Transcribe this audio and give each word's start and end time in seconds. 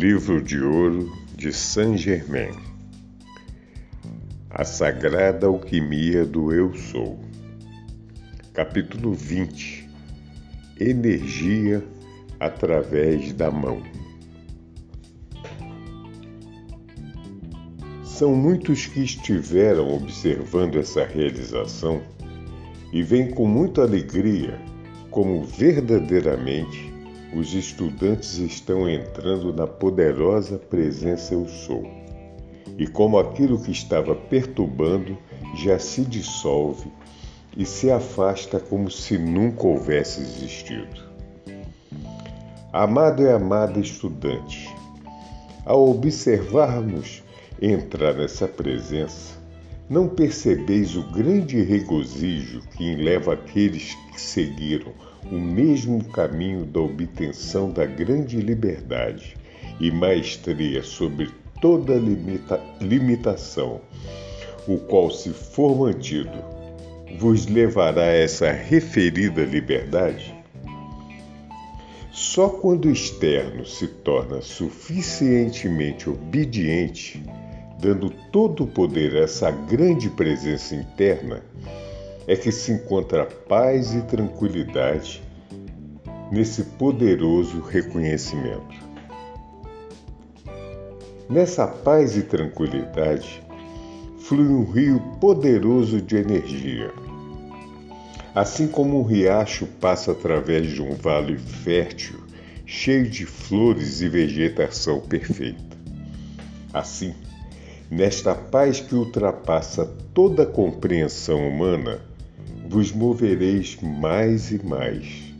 Livro 0.00 0.40
de 0.40 0.58
Ouro 0.58 1.14
de 1.36 1.52
Saint-Germain. 1.52 2.54
A 4.48 4.64
Sagrada 4.64 5.46
Alquimia 5.46 6.24
do 6.24 6.54
Eu 6.54 6.74
Sou. 6.74 7.20
Capítulo 8.54 9.12
20 9.12 9.90
Energia 10.80 11.84
através 12.40 13.34
da 13.34 13.50
mão. 13.50 13.82
São 18.02 18.34
muitos 18.34 18.86
que 18.86 19.00
estiveram 19.00 19.94
observando 19.94 20.76
essa 20.76 21.04
realização 21.04 22.00
e 22.90 23.02
veem 23.02 23.32
com 23.32 23.46
muita 23.46 23.82
alegria 23.82 24.58
como 25.10 25.44
verdadeiramente 25.44 26.89
os 27.32 27.54
estudantes 27.54 28.38
estão 28.38 28.88
entrando 28.88 29.52
na 29.52 29.66
poderosa 29.66 30.58
presença 30.58 31.34
Eu 31.34 31.46
Sou. 31.48 31.84
E 32.76 32.86
como 32.86 33.18
aquilo 33.18 33.60
que 33.60 33.70
estava 33.70 34.14
perturbando 34.14 35.16
já 35.54 35.78
se 35.78 36.02
dissolve 36.02 36.90
e 37.56 37.64
se 37.64 37.90
afasta 37.90 38.58
como 38.58 38.90
se 38.90 39.18
nunca 39.18 39.66
houvesse 39.66 40.20
existido. 40.20 41.10
Amado 42.72 43.22
e 43.22 43.30
amada 43.30 43.78
estudante, 43.80 44.68
ao 45.64 45.90
observarmos 45.90 47.22
entrar 47.60 48.14
nessa 48.14 48.46
presença, 48.48 49.38
não 49.88 50.08
percebeis 50.08 50.96
o 50.96 51.02
grande 51.10 51.60
regozijo 51.62 52.60
que 52.76 52.94
leva 52.94 53.34
aqueles 53.34 53.94
que 54.12 54.20
seguiram 54.20 54.92
o 55.30 55.34
mesmo 55.34 56.04
caminho 56.04 56.64
da 56.64 56.80
obtenção 56.80 57.70
da 57.70 57.84
grande 57.84 58.40
liberdade 58.40 59.36
e 59.80 59.90
maestria 59.90 60.82
sobre 60.82 61.30
toda 61.60 61.94
limita 61.94 62.60
limitação, 62.80 63.80
o 64.66 64.78
qual, 64.78 65.10
se 65.10 65.30
for 65.30 65.76
mantido, 65.76 66.38
vos 67.18 67.46
levará 67.46 68.02
a 68.02 68.14
essa 68.14 68.50
referida 68.50 69.42
liberdade? 69.44 70.34
Só 72.12 72.48
quando 72.48 72.86
o 72.86 72.92
externo 72.92 73.64
se 73.64 73.86
torna 73.86 74.40
suficientemente 74.42 76.10
obediente, 76.10 77.22
dando 77.80 78.10
todo 78.30 78.64
o 78.64 78.66
poder 78.66 79.16
a 79.16 79.20
essa 79.20 79.50
grande 79.50 80.10
presença 80.10 80.74
interna, 80.74 81.42
é 82.26 82.36
que 82.36 82.52
se 82.52 82.72
encontra 82.72 83.26
paz 83.26 83.94
e 83.94 84.02
tranquilidade 84.02 85.22
nesse 86.30 86.62
poderoso 86.62 87.60
reconhecimento. 87.60 88.78
Nessa 91.28 91.66
paz 91.66 92.16
e 92.16 92.22
tranquilidade 92.22 93.42
flui 94.18 94.48
um 94.48 94.64
rio 94.64 95.00
poderoso 95.20 96.00
de 96.00 96.16
energia. 96.16 96.92
Assim 98.34 98.68
como 98.68 99.00
um 99.00 99.02
riacho 99.02 99.66
passa 99.80 100.12
através 100.12 100.68
de 100.68 100.80
um 100.80 100.94
vale 100.94 101.36
fértil, 101.36 102.20
cheio 102.64 103.08
de 103.08 103.26
flores 103.26 104.00
e 104.00 104.08
vegetação 104.08 105.00
perfeita. 105.00 105.76
Assim, 106.72 107.12
nesta 107.90 108.34
paz 108.34 108.80
que 108.80 108.94
ultrapassa 108.94 109.84
toda 110.14 110.44
a 110.44 110.46
compreensão 110.46 111.48
humana, 111.48 112.00
vos 112.70 112.92
movereis 112.92 113.76
mais 113.82 114.52
e 114.52 114.64
mais, 114.64 115.34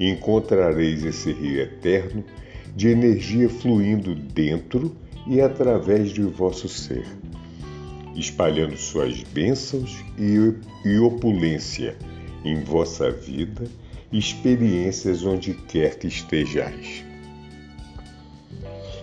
e 0.00 0.10
encontrareis 0.10 1.04
esse 1.04 1.30
rio 1.30 1.60
eterno 1.60 2.24
de 2.74 2.88
energia 2.88 3.48
fluindo 3.48 4.16
dentro 4.16 4.92
e 5.28 5.40
através 5.40 6.10
de 6.10 6.22
vosso 6.22 6.68
ser, 6.68 7.06
espalhando 8.16 8.76
suas 8.76 9.22
bênçãos 9.22 10.04
e, 10.18 10.98
opulência 10.98 11.96
em 12.44 12.64
vossa 12.64 13.12
vida 13.12 13.62
experiências 14.12 15.24
onde 15.24 15.54
quer 15.54 15.96
que 15.96 16.08
estejais. 16.08 17.04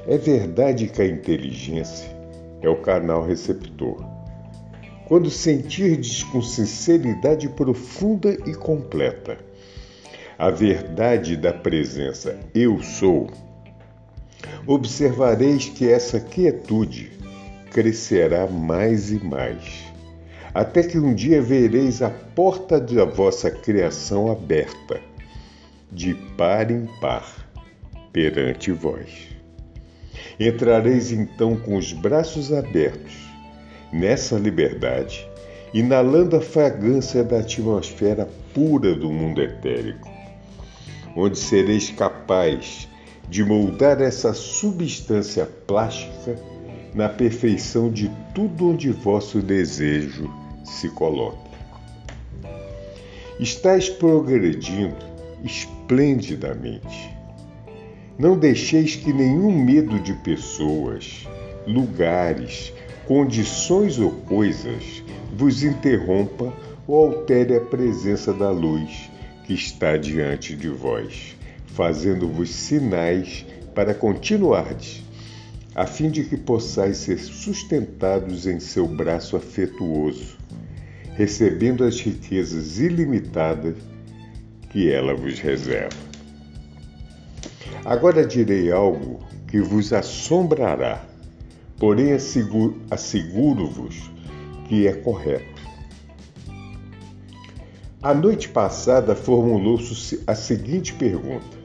É 0.06 0.18
verdade 0.18 0.88
que 0.88 1.02
a 1.02 1.08
inteligência 1.08 2.14
é 2.62 2.68
o 2.68 2.82
canal 2.82 3.26
receptor 3.26 4.19
quando 5.10 5.32
sentirdes 5.32 6.22
com 6.22 6.40
sinceridade 6.40 7.50
profunda 7.50 8.32
e 8.46 8.54
completa 8.54 9.40
a 10.38 10.52
verdade 10.52 11.36
da 11.36 11.52
presença 11.52 12.40
Eu 12.54 12.80
sou, 12.84 13.28
observareis 14.68 15.68
que 15.68 15.90
essa 15.90 16.20
quietude 16.20 17.12
crescerá 17.72 18.46
mais 18.46 19.12
e 19.12 19.18
mais, 19.26 19.84
até 20.54 20.84
que 20.84 21.00
um 21.00 21.16
dia 21.16 21.42
vereis 21.42 22.04
a 22.04 22.12
porta 22.12 22.80
da 22.80 23.04
vossa 23.04 23.50
criação 23.50 24.32
aberta, 24.32 25.02
de 25.92 26.14
par 26.38 26.70
em 26.70 26.86
par, 27.02 27.50
perante 28.14 28.72
vós. 28.72 29.28
Entrareis 30.40 31.12
então 31.12 31.58
com 31.58 31.76
os 31.76 31.92
braços 31.94 32.54
abertos 32.54 33.29
nessa 33.92 34.38
liberdade, 34.38 35.28
inalando 35.74 36.36
a 36.36 36.42
fragrância 36.42 37.24
da 37.24 37.40
atmosfera 37.40 38.28
pura 38.54 38.96
do 38.96 39.12
mundo 39.12 39.42
etérico, 39.42 40.10
onde 41.16 41.38
sereis 41.38 41.90
capaz 41.90 42.88
de 43.30 43.44
moldar 43.44 44.02
essa 44.02 44.34
substância 44.34 45.46
plástica 45.68 46.36
na 46.94 47.08
perfeição 47.08 47.92
de 47.92 48.10
tudo 48.34 48.70
onde 48.72 48.92
vosso 48.92 49.42
desejo 49.42 50.30
se 50.64 50.90
coloque. 50.90 51.50
Estais 53.40 53.90
progredindo 53.90 54.98
esplendidamente. 55.44 57.10
Não 58.18 58.38
deixeis 58.38 58.96
que 58.96 59.14
nenhum 59.14 59.52
medo 59.64 60.00
de 60.00 60.14
pessoas, 60.14 61.26
lugares, 61.66 62.74
condições 63.10 63.98
ou 63.98 64.12
coisas 64.12 65.04
vos 65.36 65.64
interrompa 65.64 66.54
ou 66.86 67.08
altere 67.08 67.56
a 67.56 67.60
presença 67.60 68.32
da 68.32 68.52
luz 68.52 69.10
que 69.46 69.56
está 69.56 69.98
diante 69.98 70.56
de 70.56 70.70
vós, 70.70 71.36
fazendo-vos 71.66 72.52
sinais 72.54 73.48
para 73.74 73.96
continuardes, 73.96 75.04
a 75.74 75.88
fim 75.88 76.12
de 76.12 76.24
que 76.24 76.38
possais 76.38 76.98
ser 76.98 77.18
sustentados 77.18 78.46
em 78.46 78.60
seu 78.60 78.88
braço 78.88 79.36
afetuoso, 79.36 80.38
recebendo 81.16 81.84
as 81.84 82.00
riquezas 82.00 82.78
ilimitadas 82.78 83.76
que 84.70 84.88
ela 84.88 85.16
vos 85.16 85.40
reserva. 85.40 85.98
Agora 87.84 88.24
direi 88.24 88.72
algo 88.72 89.20
que 89.48 89.60
vos 89.60 89.94
assombrará 89.94 91.09
porém 91.80 92.12
asseguro-vos 92.92 94.12
que 94.68 94.86
é 94.86 94.94
correto. 94.94 95.60
A 98.02 98.14
noite 98.14 98.50
passada 98.50 99.16
formulou-se 99.16 100.22
a 100.28 100.36
seguinte 100.36 100.94
pergunta: 100.94 101.58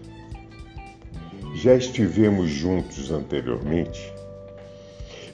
Já 1.55 1.75
estivemos 1.75 2.49
juntos 2.51 3.11
anteriormente? 3.11 4.13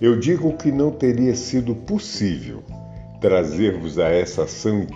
Eu 0.01 0.19
digo 0.19 0.57
que 0.57 0.73
não 0.73 0.91
teria 0.91 1.35
sido 1.35 1.75
possível 1.75 2.63
trazer-vos 3.21 3.99
a 3.99 4.09
essa 4.09 4.45
ação 4.45 4.87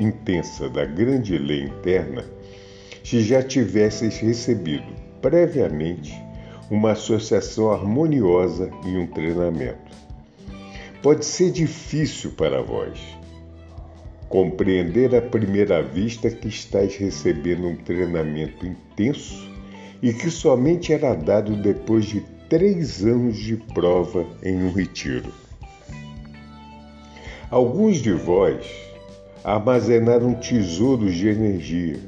intensa 0.00 0.68
da 0.68 0.84
grande 0.84 1.38
lei 1.38 1.62
interna 1.62 2.24
se 3.04 3.22
já 3.22 3.42
tivesseis 3.42 4.18
recebido 4.18 4.92
previamente 5.22 6.12
uma 6.70 6.92
associação 6.92 7.70
harmoniosa 7.70 8.70
e 8.84 8.96
um 8.96 9.06
treinamento. 9.06 9.96
Pode 11.02 11.24
ser 11.24 11.50
difícil 11.50 12.32
para 12.32 12.62
vós 12.62 12.98
compreender 14.28 15.14
à 15.14 15.22
primeira 15.22 15.82
vista 15.82 16.30
que 16.30 16.48
estáis 16.48 16.96
recebendo 16.96 17.66
um 17.66 17.76
treinamento 17.76 18.66
intenso 18.66 19.48
e 20.02 20.12
que 20.12 20.30
somente 20.30 20.92
era 20.92 21.14
dado 21.14 21.56
depois 21.56 22.04
de 22.04 22.20
três 22.48 23.04
anos 23.04 23.36
de 23.36 23.56
prova 23.56 24.26
em 24.42 24.64
um 24.64 24.72
retiro. 24.72 25.32
Alguns 27.50 27.96
de 27.96 28.12
vós 28.12 28.66
armazenaram 29.42 30.34
tesouros 30.34 31.14
de 31.14 31.28
energia, 31.28 31.98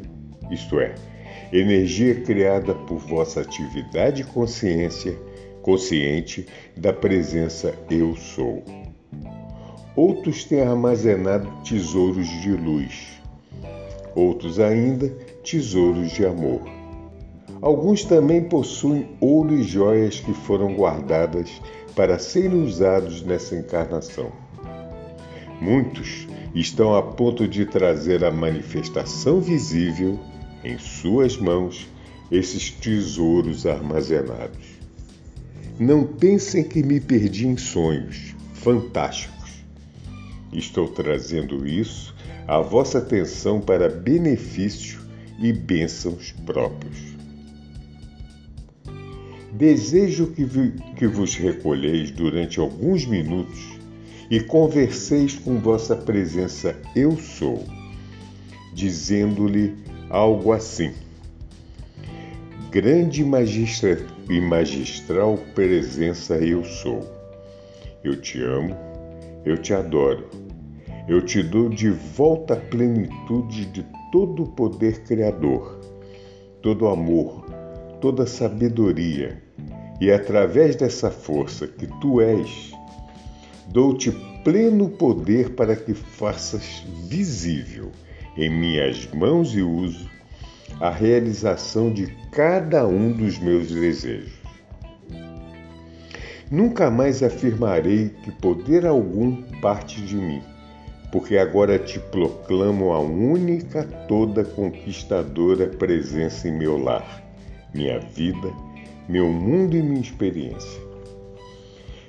isto 0.51 0.79
é, 0.79 0.95
energia 1.53 2.15
criada 2.23 2.75
por 2.75 2.99
vossa 2.99 3.41
atividade 3.41 4.25
consciência, 4.25 5.19
consciente 5.63 6.47
da 6.77 6.93
presença 6.93 7.75
Eu 7.91 8.17
Sou. 8.17 8.63
Outros 9.97 10.45
têm 10.45 10.63
armazenado 10.63 11.51
tesouros 11.65 12.29
de 12.41 12.53
luz, 12.53 13.21
outros 14.15 14.61
ainda 14.61 15.09
tesouros 15.45 16.13
de 16.13 16.25
amor. 16.25 16.63
Alguns 17.61 18.05
também 18.05 18.43
possuem 18.45 19.09
ouro 19.21 19.53
e 19.53 19.63
joias 19.63 20.21
que 20.21 20.33
foram 20.33 20.75
guardadas 20.75 21.51
para 21.95 22.19
serem 22.19 22.63
usados 22.63 23.23
nessa 23.23 23.57
encarnação. 23.57 24.33
Muitos 25.61 26.27
estão 26.55 26.95
a 26.95 27.03
ponto 27.03 27.47
de 27.47 27.67
trazer 27.67 28.25
a 28.25 28.31
manifestação 28.31 29.41
visível 29.41 30.19
em 30.65 30.79
suas 30.79 31.37
mãos 31.37 31.89
esses 32.31 32.71
tesouros 32.71 33.67
armazenados. 33.67 34.81
Não 35.79 36.05
pensem 36.05 36.63
que 36.63 36.83
me 36.83 37.01
perdi 37.01 37.47
em 37.47 37.57
sonhos 37.57 38.35
fantásticos. 38.55 39.51
Estou 40.53 40.89
trazendo 40.89 41.67
isso 41.67 42.15
à 42.47 42.61
vossa 42.61 42.99
atenção 42.99 43.61
para 43.61 43.89
benefício 43.89 45.01
e 45.41 45.53
bênçãos 45.53 46.33
próprios. 46.45 46.99
Desejo 49.53 50.29
que, 50.29 50.47
que 50.97 51.07
vos 51.07 51.35
recolheis 51.35 52.11
durante 52.11 52.61
alguns 52.61 53.05
minutos 53.07 53.59
e 54.31 54.39
converseis 54.41 55.35
com 55.35 55.59
vossa 55.59 55.97
presença 55.97 56.81
Eu 56.95 57.17
Sou, 57.17 57.65
dizendo-lhe 58.73 59.75
algo 60.11 60.53
assim: 60.53 60.93
Grande 62.71 63.25
magistra 63.25 63.99
e 64.29 64.41
magistral 64.41 65.39
presença 65.55 66.37
Eu 66.37 66.65
Sou. 66.65 67.09
Eu 68.03 68.21
te 68.21 68.43
amo, 68.43 68.77
eu 69.45 69.57
te 69.57 69.73
adoro, 69.73 70.29
eu 71.09 71.23
te 71.25 71.43
dou 71.43 71.69
de 71.69 71.91
volta 71.91 72.55
a 72.55 72.57
plenitude 72.57 73.67
de 73.67 73.87
todo 74.11 74.43
o 74.43 74.49
poder 74.51 75.05
criador, 75.05 75.79
todo 76.63 76.89
amor, 76.89 77.45
toda 78.01 78.27
sabedoria, 78.27 79.43
e 80.01 80.11
através 80.11 80.77
dessa 80.77 81.11
força 81.11 81.67
que 81.67 81.87
tu 82.01 82.21
és, 82.21 82.71
Dou-te 83.73 84.11
pleno 84.43 84.89
poder 84.89 85.51
para 85.51 85.77
que 85.77 85.95
faças 85.95 86.83
visível 87.07 87.93
em 88.37 88.49
minhas 88.49 89.07
mãos 89.13 89.55
e 89.55 89.63
uso 89.63 90.09
a 90.81 90.91
realização 90.91 91.93
de 91.93 92.07
cada 92.31 92.87
um 92.87 93.13
dos 93.13 93.39
meus 93.39 93.69
desejos. 93.69 94.33
Nunca 96.51 96.91
mais 96.91 97.23
afirmarei 97.23 98.11
que 98.25 98.31
poder 98.33 98.87
algum 98.87 99.43
parte 99.61 100.01
de 100.01 100.17
mim, 100.17 100.43
porque 101.13 101.37
agora 101.37 101.79
te 101.79 101.99
proclamo 101.99 102.93
a 102.93 102.99
única, 102.99 103.85
toda 104.09 104.45
conquistadora 104.45 105.67
presença 105.67 106.49
em 106.49 106.53
meu 106.53 106.77
lar, 106.77 107.23
minha 107.75 108.01
vida, 108.01 108.53
meu 109.09 109.29
mundo 109.29 109.77
e 109.77 109.83
minha 109.83 110.01
experiência. 110.01 110.81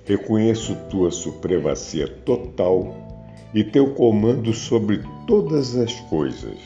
Reconheço 0.06 0.76
tua 0.90 1.12
supremacia 1.12 2.08
total 2.08 3.11
e 3.54 3.64
teu 3.64 3.94
comando 3.94 4.54
sobre 4.54 5.02
todas 5.28 5.76
as 5.76 5.94
coisas. 6.02 6.58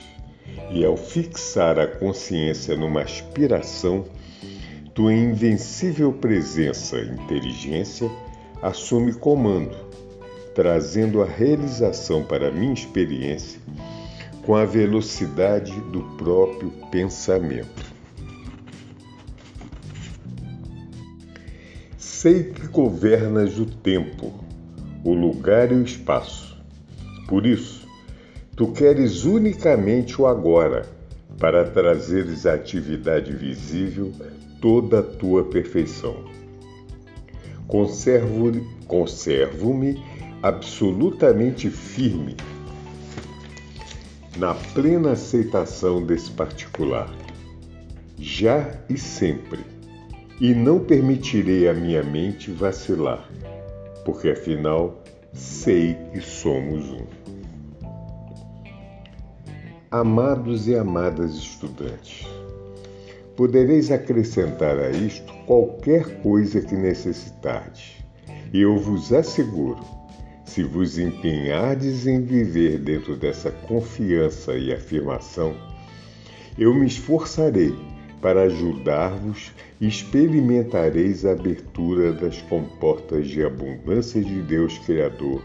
E 0.72 0.84
ao 0.84 0.98
fixar 0.98 1.80
a 1.80 1.88
consciência 1.88 2.76
numa 2.76 3.02
aspiração, 3.02 4.06
tua 4.94 5.14
invencível 5.14 6.14
presença 6.14 6.98
inteligência 7.00 8.10
assume 8.62 9.14
comando, 9.14 9.76
trazendo 10.54 11.22
a 11.22 11.26
realização 11.26 12.24
para 12.24 12.52
minha 12.52 12.74
experiência 12.74 13.60
com 14.46 14.56
a 14.56 14.64
velocidade 14.64 15.74
do 15.92 16.02
próprio 16.18 16.70
pensamento. 16.92 17.94
Sei 21.98 22.44
que 22.44 22.68
governas 22.68 23.60
o 23.60 23.66
tempo, 23.66 24.34
o 25.04 25.14
lugar 25.14 25.72
e 25.72 25.76
o 25.76 25.84
espaço. 25.84 26.55
Por 27.28 27.46
isso, 27.46 27.88
tu 28.56 28.72
queres 28.72 29.24
unicamente 29.26 30.22
o 30.22 30.28
agora, 30.28 30.86
para 31.40 31.66
trazeres 31.66 32.46
à 32.46 32.54
atividade 32.54 33.34
visível 33.34 34.12
toda 34.62 35.00
a 35.00 35.04
tua 35.04 35.44
perfeição. 35.44 36.16
Conservo-me 37.68 38.64
conservo 38.88 39.74
absolutamente 40.42 41.70
firme 41.70 42.38
na 44.38 44.54
plena 44.54 45.14
aceitação 45.14 46.06
desse 46.06 46.30
particular, 46.32 47.10
já 48.20 48.80
e 48.90 48.98
sempre 48.98 49.60
e 50.40 50.54
não 50.54 50.80
permitirei 50.80 51.68
a 51.68 51.74
minha 51.74 52.04
mente 52.04 52.52
vacilar, 52.52 53.30
porque 54.04 54.30
afinal 54.30 55.02
sei 55.36 55.98
que 56.14 56.22
somos 56.22 56.90
um. 56.90 57.06
Amados 59.92 60.68
e 60.68 60.76
amadas 60.76 61.36
estudantes, 61.36 62.26
podereis 63.36 63.92
acrescentar 63.92 64.80
a 64.80 64.90
isto 64.92 65.34
qualquer 65.46 66.22
coisa 66.22 66.62
que 66.62 66.76
necessitardes, 66.76 67.98
e 68.54 68.62
eu 68.62 68.78
vos 68.78 69.12
asseguro, 69.12 69.84
se 70.46 70.64
vos 70.64 70.98
empenhardes 70.98 72.08
em 72.08 72.22
viver 72.22 72.80
dentro 72.80 73.18
dessa 73.18 73.52
confiança 73.52 74.56
e 74.56 74.74
afirmação, 74.74 75.54
eu 76.58 76.74
me 76.74 76.88
esforçarei 76.88 77.76
para 78.26 78.42
ajudar-vos, 78.46 79.54
experimentareis 79.80 81.24
a 81.28 81.34
abertura 81.34 82.12
das 82.12 82.42
comportas 82.42 83.28
de 83.28 83.46
abundância 83.46 84.20
de 84.20 84.42
Deus 84.42 84.80
Criador 84.80 85.44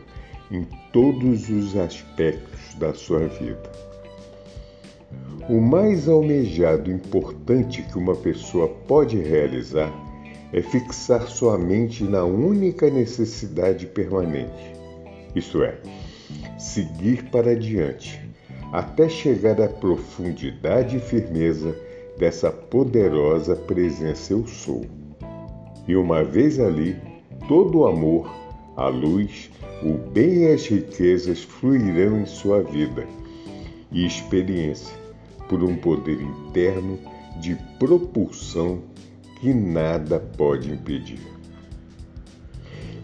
em 0.51 0.67
todos 0.91 1.51
os 1.51 1.77
aspectos 1.77 2.75
da 2.79 2.95
sua 2.95 3.29
vida. 3.29 3.71
O 5.47 5.61
mais 5.61 6.09
almejado 6.09 6.91
e 6.91 6.95
importante 6.95 7.83
que 7.83 7.99
uma 7.99 8.17
pessoa 8.17 8.67
pode 8.89 9.19
realizar 9.19 9.93
é 10.51 10.63
fixar 10.63 11.29
sua 11.29 11.59
mente 11.59 12.03
na 12.03 12.25
única 12.25 12.89
necessidade 12.89 13.85
permanente, 13.85 14.75
isto 15.37 15.63
é, 15.63 15.77
seguir 16.59 17.25
para 17.25 17.55
diante, 17.55 18.19
até 18.73 19.07
chegar 19.07 19.61
à 19.61 19.69
profundidade 19.69 20.97
e 20.97 21.01
firmeza 21.01 21.77
dessa 22.21 22.51
poderosa 22.51 23.57
presença 23.57 24.35
eu 24.35 24.47
sou. 24.47 24.85
E 25.89 25.97
uma 25.97 26.23
vez 26.23 26.61
ali, 26.61 26.95
todo 27.49 27.79
o 27.79 27.87
amor, 27.87 28.31
a 28.77 28.89
luz, 28.89 29.51
o 29.83 29.95
bem 30.11 30.43
e 30.43 30.53
as 30.53 30.67
riquezas 30.67 31.43
fluirão 31.43 32.21
em 32.21 32.27
sua 32.27 32.63
vida 32.63 33.07
e 33.91 34.07
experiência 34.07 34.95
por 35.49 35.65
um 35.65 35.75
poder 35.77 36.21
interno 36.21 36.99
de 37.41 37.57
propulsão 37.79 38.83
que 39.41 39.55
nada 39.55 40.21
pode 40.21 40.71
impedir. 40.71 41.21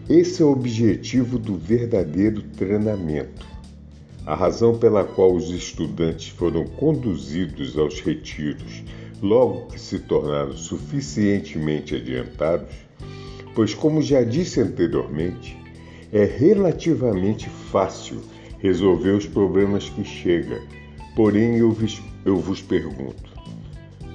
Esse 0.07 0.43
é 0.43 0.45
o 0.45 0.51
objetivo 0.51 1.39
do 1.39 1.57
verdadeiro 1.57 2.43
treinamento, 2.55 3.45
a 4.27 4.35
razão 4.35 4.77
pela 4.77 5.03
qual 5.03 5.33
os 5.33 5.49
estudantes 5.49 6.29
foram 6.29 6.65
conduzidos 6.65 7.77
aos 7.77 7.99
retiros 7.99 8.83
logo 9.21 9.67
que 9.67 9.79
se 9.79 9.99
tornaram 9.99 10.53
suficientemente 10.53 11.95
adiantados, 11.95 12.75
pois, 13.55 13.73
como 13.73 14.01
já 14.01 14.23
disse 14.23 14.61
anteriormente, 14.61 15.57
é 16.11 16.23
relativamente 16.23 17.49
fácil 17.49 18.21
resolver 18.59 19.11
os 19.11 19.25
problemas 19.25 19.89
que 19.89 20.03
chegam. 20.03 20.59
Porém, 21.15 21.57
eu 21.57 21.71
vos, 21.71 22.01
eu 22.25 22.37
vos 22.37 22.61
pergunto: 22.61 23.31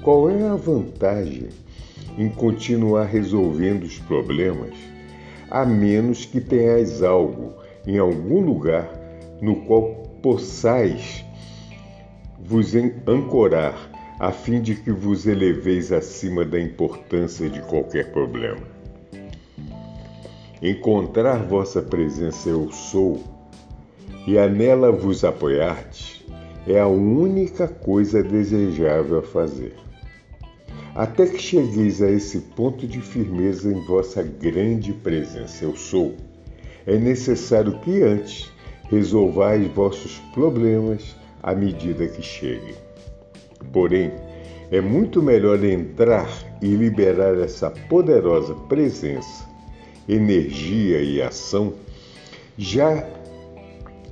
qual 0.03 0.31
é 0.31 0.49
a 0.49 0.55
vantagem 0.55 1.49
em 2.17 2.29
continuar 2.29 3.05
resolvendo 3.05 3.85
os 3.85 3.99
problemas, 3.99 4.75
a 5.51 5.65
menos 5.65 6.25
que 6.25 6.41
tenhais 6.41 7.03
algo 7.03 7.55
em 7.87 7.99
algum 7.99 8.41
lugar 8.41 8.89
no 9.41 9.57
qual 9.65 9.95
possais 10.23 11.25
vos 12.39 12.75
ancorar 13.07 13.92
a 14.23 14.31
fim 14.31 14.61
de 14.63 14.77
que 14.77 14.93
vos 14.93 15.27
eleveis 15.27 15.91
acima 15.91 16.45
da 16.45 16.61
importância 16.61 17.51
de 17.51 17.61
qualquer 17.63 18.13
problema. 18.13 18.63
encontrar 20.63 21.43
vossa 21.43 21.83
presença 21.83 22.49
eu 22.49 22.71
sou, 22.71 23.21
e 24.25 24.39
a 24.39 24.49
nela 24.49 24.93
vos 24.93 25.25
apoiardes, 25.25 26.25
é 26.69 26.79
a 26.79 26.87
única 26.87 27.67
coisa 27.67 28.23
desejável 28.23 29.19
a 29.19 29.23
fazer. 29.23 29.75
Até 30.95 31.27
que 31.27 31.43
chegueis 31.43 32.01
a 32.01 32.09
esse 32.09 32.39
ponto 32.55 32.87
de 32.87 33.01
firmeza 33.01 33.73
em 33.73 33.85
vossa 33.87 34.23
grande 34.23 34.93
presença 34.93 35.65
eu 35.65 35.75
sou, 35.75 36.15
é 36.87 36.97
necessário 36.97 37.77
que 37.81 38.05
antes 38.05 38.53
resolvais 38.89 39.67
vossos 39.73 40.21
problemas 40.33 41.17
à 41.43 41.57
medida 41.57 42.07
que 42.07 42.23
cheguem. 42.23 42.92
Porém, 43.73 44.13
é 44.71 44.81
muito 44.81 45.23
melhor 45.23 45.63
entrar 45.63 46.29
e 46.63 46.67
liberar 46.69 47.39
essa 47.39 47.71
poderosa 47.71 48.55
presença, 48.55 49.47
energia 50.09 51.03
e 51.03 51.21
ação, 51.21 51.75
já 52.57 53.07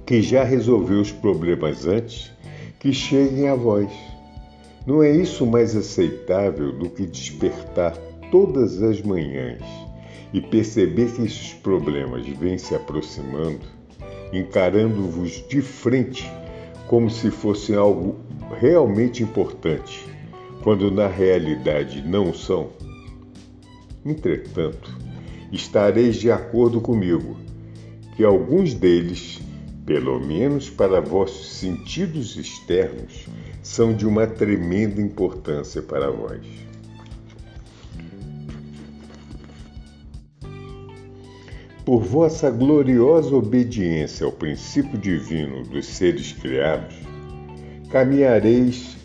que 0.04 0.20
já 0.20 0.44
resolveu 0.44 1.00
os 1.00 1.10
problemas 1.10 1.86
antes 1.86 2.30
que 2.78 2.92
cheguem 2.92 3.48
a 3.48 3.54
vós. 3.54 3.90
Não 4.86 5.02
é 5.02 5.10
isso 5.10 5.46
mais 5.46 5.76
aceitável 5.76 6.72
do 6.72 6.90
que 6.90 7.06
despertar 7.06 7.96
todas 8.30 8.82
as 8.82 9.00
manhãs 9.00 9.62
e 10.32 10.40
perceber 10.40 11.12
que 11.12 11.22
esses 11.22 11.54
problemas 11.54 12.26
vêm 12.26 12.58
se 12.58 12.74
aproximando, 12.74 13.60
encarando-vos 14.32 15.44
de 15.48 15.62
frente 15.62 16.30
como 16.86 17.08
se 17.08 17.30
fosse 17.30 17.74
algo 17.74 18.16
realmente 18.58 19.22
importante, 19.22 20.06
quando 20.62 20.90
na 20.90 21.06
realidade 21.06 22.02
não 22.02 22.32
são? 22.32 22.70
Entretanto, 24.04 24.96
estareis 25.52 26.16
de 26.16 26.30
acordo 26.30 26.80
comigo 26.80 27.36
que 28.16 28.24
alguns 28.24 28.74
deles, 28.74 29.40
pelo 29.84 30.20
menos 30.20 30.68
para 30.70 31.00
vossos 31.00 31.58
sentidos 31.58 32.36
externos, 32.36 33.26
são 33.62 33.94
de 33.94 34.06
uma 34.06 34.26
tremenda 34.26 35.00
importância 35.00 35.82
para 35.82 36.10
vós. 36.10 36.46
Por 41.84 42.02
vossa 42.02 42.50
gloriosa 42.50 43.34
obediência 43.34 44.24
ao 44.24 44.32
princípio 44.32 44.98
divino 44.98 45.64
dos 45.64 45.86
seres 45.86 46.32
criados, 46.32 46.99
caminhareis 47.90 48.96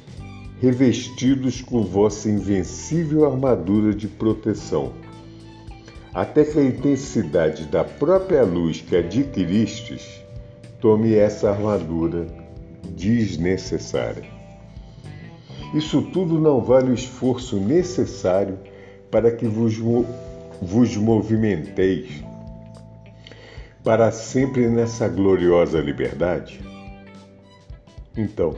revestidos 0.61 1.61
com 1.61 1.83
vossa 1.83 2.29
invencível 2.29 3.25
armadura 3.25 3.93
de 3.93 4.07
proteção, 4.07 4.93
até 6.13 6.45
que 6.45 6.57
a 6.57 6.63
intensidade 6.63 7.65
da 7.65 7.83
própria 7.83 8.43
luz 8.43 8.81
que 8.81 8.95
adquiristes 8.95 10.23
tome 10.79 11.15
essa 11.15 11.49
armadura 11.49 12.27
desnecessária. 12.89 14.23
Isso 15.73 16.01
tudo 16.13 16.39
não 16.39 16.61
vale 16.61 16.91
o 16.91 16.93
esforço 16.93 17.59
necessário 17.59 18.57
para 19.11 19.31
que 19.31 19.45
vos, 19.45 19.75
vos 20.61 20.95
movimenteis 20.95 22.23
para 23.83 24.11
sempre 24.11 24.67
nessa 24.67 25.07
gloriosa 25.07 25.79
liberdade? 25.79 26.64
Então, 28.17 28.55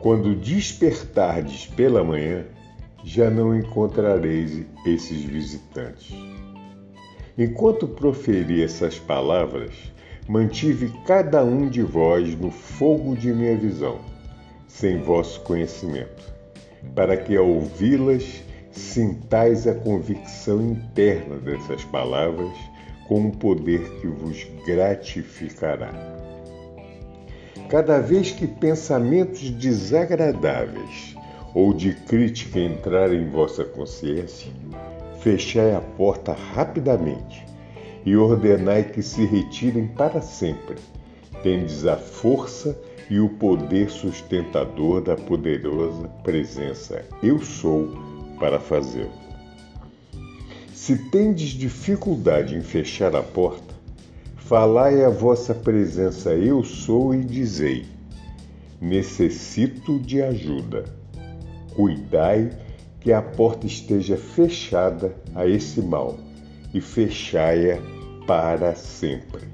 quando 0.00 0.34
despertardes 0.34 1.66
pela 1.66 2.04
manhã, 2.04 2.44
já 3.02 3.30
não 3.30 3.56
encontrareis 3.56 4.64
esses 4.86 5.22
visitantes. 5.22 6.14
Enquanto 7.36 7.88
proferi 7.88 8.62
essas 8.62 8.98
palavras, 8.98 9.74
mantive 10.28 10.92
cada 11.06 11.44
um 11.44 11.68
de 11.68 11.82
vós 11.82 12.34
no 12.38 12.50
fogo 12.50 13.16
de 13.16 13.32
minha 13.32 13.56
visão, 13.56 13.98
sem 14.66 14.98
vosso 15.02 15.40
conhecimento, 15.40 16.32
para 16.94 17.16
que 17.16 17.36
ao 17.36 17.48
ouvi-las 17.48 18.42
sintais 18.70 19.66
a 19.66 19.74
convicção 19.74 20.60
interna 20.62 21.36
dessas 21.36 21.84
palavras 21.84 22.52
com 23.06 23.20
um 23.20 23.30
poder 23.30 23.80
que 24.00 24.06
vos 24.06 24.46
gratificará. 24.66 25.92
Cada 27.74 27.98
vez 27.98 28.30
que 28.30 28.46
pensamentos 28.46 29.50
desagradáveis 29.50 31.16
ou 31.52 31.74
de 31.74 31.92
crítica 31.92 32.60
entrarem 32.60 33.22
em 33.22 33.28
vossa 33.28 33.64
consciência, 33.64 34.52
fechai 35.18 35.74
a 35.74 35.80
porta 35.80 36.32
rapidamente 36.32 37.44
e 38.06 38.16
ordenai 38.16 38.84
que 38.84 39.02
se 39.02 39.26
retirem 39.26 39.88
para 39.88 40.20
sempre. 40.20 40.76
Tendes 41.42 41.84
a 41.84 41.96
força 41.96 42.80
e 43.10 43.18
o 43.18 43.28
poder 43.28 43.90
sustentador 43.90 45.00
da 45.00 45.16
poderosa 45.16 46.06
presença 46.22 47.04
Eu 47.20 47.40
Sou 47.40 47.88
para 48.38 48.60
fazê-lo. 48.60 49.10
Se 50.72 50.96
tendes 51.10 51.48
dificuldade 51.48 52.54
em 52.54 52.62
fechar 52.62 53.16
a 53.16 53.22
porta, 53.24 53.73
Falai 54.44 55.02
a 55.02 55.08
vossa 55.08 55.54
presença, 55.54 56.34
eu 56.34 56.62
sou, 56.62 57.14
e 57.14 57.24
dizei: 57.24 57.86
necessito 58.78 59.98
de 59.98 60.20
ajuda. 60.20 60.84
Cuidai 61.74 62.50
que 63.00 63.10
a 63.10 63.22
porta 63.22 63.66
esteja 63.66 64.18
fechada 64.18 65.14
a 65.34 65.46
esse 65.46 65.80
mal, 65.80 66.18
e 66.74 66.80
fechai-a 66.82 67.78
para 68.26 68.74
sempre. 68.74 69.48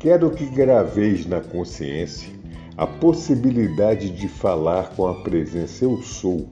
Quero 0.00 0.28
que 0.32 0.46
graveis 0.46 1.24
na 1.26 1.40
consciência 1.40 2.28
a 2.76 2.88
possibilidade 2.88 4.10
de 4.10 4.26
falar 4.26 4.96
com 4.96 5.06
a 5.06 5.14
presença 5.22 5.84
Eu 5.84 6.02
Sou, 6.02 6.48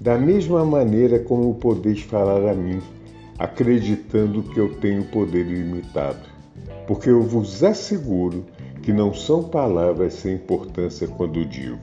da 0.00 0.16
mesma 0.16 0.64
maneira 0.64 1.18
como 1.18 1.52
podeis 1.56 2.00
falar 2.00 2.48
a 2.48 2.54
mim 2.54 2.80
acreditando 3.44 4.42
que 4.42 4.58
eu 4.58 4.74
tenho 4.76 5.04
poder 5.04 5.46
ilimitado. 5.46 6.32
Porque 6.86 7.10
eu 7.10 7.22
vos 7.22 7.62
asseguro 7.62 8.44
que 8.82 8.92
não 8.92 9.12
são 9.12 9.44
palavras 9.44 10.14
sem 10.14 10.34
importância 10.34 11.06
quando 11.06 11.44
digo: 11.44 11.78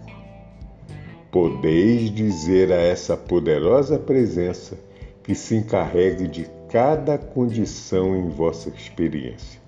Podeis 1.32 2.13
dizer 2.13 2.72
a 2.72 2.77
essa 2.77 3.15
poderosa 3.15 4.00
presença 4.00 4.77
que 5.24 5.36
se 5.36 5.56
encarregue 5.56 6.27
de 6.27 6.48
cada 6.70 7.18
condição 7.18 8.15
em 8.15 8.30
vossa 8.30 8.70
experiência 8.70 9.62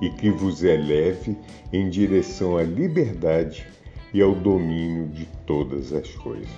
e 0.00 0.08
que 0.08 0.30
vos 0.30 0.62
eleve 0.62 1.36
em 1.72 1.90
direção 1.90 2.56
à 2.56 2.62
liberdade 2.62 3.66
e 4.14 4.22
ao 4.22 4.34
domínio 4.34 5.06
de 5.08 5.26
todas 5.46 5.92
as 5.92 6.08
coisas. 6.14 6.48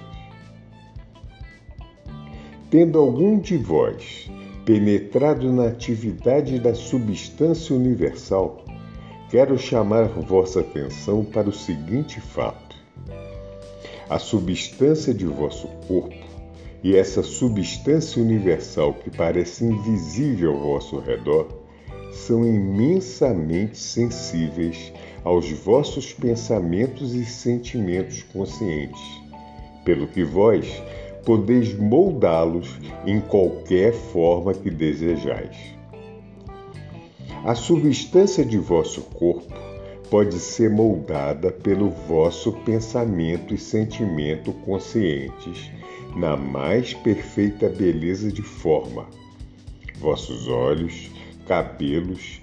Tendo 2.70 2.98
algum 2.98 3.38
de 3.38 3.56
vós 3.56 4.30
penetrado 4.64 5.52
na 5.52 5.66
atividade 5.66 6.58
da 6.58 6.74
substância 6.74 7.74
universal, 7.74 8.64
quero 9.28 9.58
chamar 9.58 10.08
vossa 10.08 10.60
atenção 10.60 11.24
para 11.24 11.48
o 11.48 11.52
seguinte 11.52 12.20
fato: 12.20 12.76
a 14.08 14.18
substância 14.18 15.12
de 15.12 15.26
vosso 15.26 15.66
corpo 15.88 16.14
e 16.82 16.96
essa 16.96 17.22
substância 17.22 18.22
universal 18.22 18.94
que 18.94 19.10
parece 19.10 19.64
invisível 19.64 20.52
ao 20.52 20.60
vosso 20.60 20.98
redor 21.00 21.48
são 22.12 22.44
imensamente 22.44 23.78
sensíveis 23.78 24.92
aos 25.24 25.50
vossos 25.50 26.12
pensamentos 26.12 27.14
e 27.14 27.24
sentimentos 27.24 28.22
conscientes, 28.24 29.00
pelo 29.84 30.06
que 30.06 30.22
vós 30.22 30.82
podeis 31.24 31.74
moldá-los 31.74 32.68
em 33.06 33.20
qualquer 33.20 33.92
forma 33.92 34.52
que 34.54 34.70
desejais. 34.70 35.56
A 37.44 37.54
substância 37.54 38.44
de 38.44 38.58
vosso 38.58 39.02
corpo 39.02 39.52
pode 40.08 40.38
ser 40.38 40.70
moldada 40.70 41.50
pelo 41.50 41.90
vosso 41.90 42.52
pensamento 42.52 43.54
e 43.54 43.58
sentimento 43.58 44.52
conscientes 44.52 45.70
na 46.14 46.36
mais 46.36 46.92
perfeita 46.94 47.68
beleza 47.68 48.30
de 48.30 48.42
forma. 48.42 49.06
Vossos 49.98 50.46
olhos, 50.48 51.10
cabelos, 51.46 52.40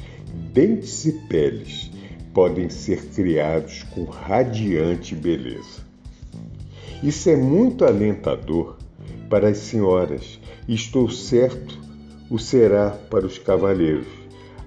dentes 0.51 1.05
e 1.05 1.12
peles 1.27 1.91
podem 2.33 2.69
ser 2.69 3.05
criados 3.09 3.83
com 3.83 4.03
radiante 4.05 5.15
beleza. 5.15 5.88
Isso 7.01 7.29
é 7.29 7.36
muito 7.36 7.86
alentador 7.86 8.75
para 9.29 9.48
as 9.48 9.58
senhoras 9.58 10.39
estou 10.68 11.10
certo 11.10 11.79
o 12.29 12.38
será 12.38 12.91
para 12.91 13.25
os 13.25 13.38
cavalheiros, 13.38 14.08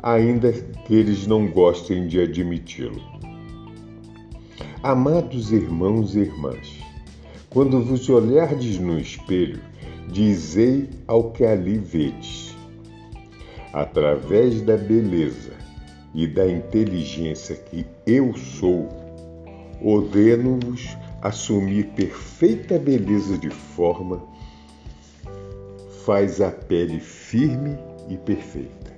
ainda 0.02 0.50
que 0.52 0.94
eles 0.94 1.26
não 1.26 1.46
gostem 1.46 2.08
de 2.08 2.20
admiti-lo. 2.20 3.00
Amados 4.82 5.52
irmãos 5.52 6.16
e 6.16 6.20
irmãs, 6.20 6.80
quando 7.50 7.80
vos 7.82 8.08
olhardes 8.08 8.78
no 8.78 8.98
espelho, 8.98 9.60
dizei 10.08 10.88
ao 11.06 11.30
que 11.30 11.44
ali 11.44 11.78
vedes: 11.78 12.56
através 13.72 14.62
da 14.62 14.76
beleza 14.76 15.52
e 16.14 16.26
da 16.26 16.50
inteligência 16.50 17.54
que 17.54 17.86
eu 18.06 18.34
sou, 18.34 18.88
ordeno-vos 19.80 20.96
assumir 21.22 21.84
perfeita 21.94 22.80
beleza 22.80 23.38
de 23.38 23.48
forma, 23.48 24.20
faz 26.04 26.40
a 26.40 26.50
pele 26.50 26.98
firme 26.98 27.78
e 28.08 28.16
perfeita. 28.16 28.92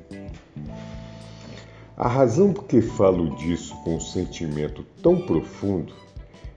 A 1.97 2.09
razão 2.09 2.51
por 2.51 2.65
que 2.65 2.81
falo 2.81 3.37
disso 3.37 3.77
com 3.85 3.97
um 3.97 4.01
sentimento 4.01 4.83
tão 5.03 5.21
profundo 5.21 5.93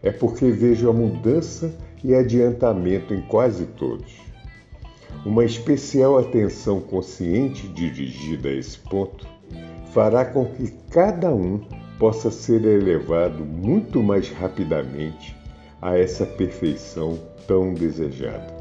é 0.01 0.09
porque 0.09 0.49
vejo 0.49 0.89
a 0.89 0.93
mudança 0.93 1.75
e 2.01 2.15
adiantamento 2.15 3.13
em 3.13 3.21
quase 3.23 3.65
todos. 3.65 4.15
Uma 5.25 5.43
especial 5.43 6.17
atenção 6.17 6.79
consciente 6.79 7.67
dirigida 7.67 8.47
a 8.47 8.53
esse 8.53 8.79
ponto 8.79 9.27
fará 9.93 10.23
com 10.23 10.45
que 10.45 10.71
cada 10.89 11.29
um 11.33 11.59
possa 11.99 12.31
ser 12.31 12.63
elevado 12.63 13.43
muito 13.43 14.01
mais 14.01 14.29
rapidamente 14.29 15.36
a 15.81 15.97
essa 15.97 16.25
perfeição 16.25 17.19
tão 17.47 17.73
desejada. 17.73 18.55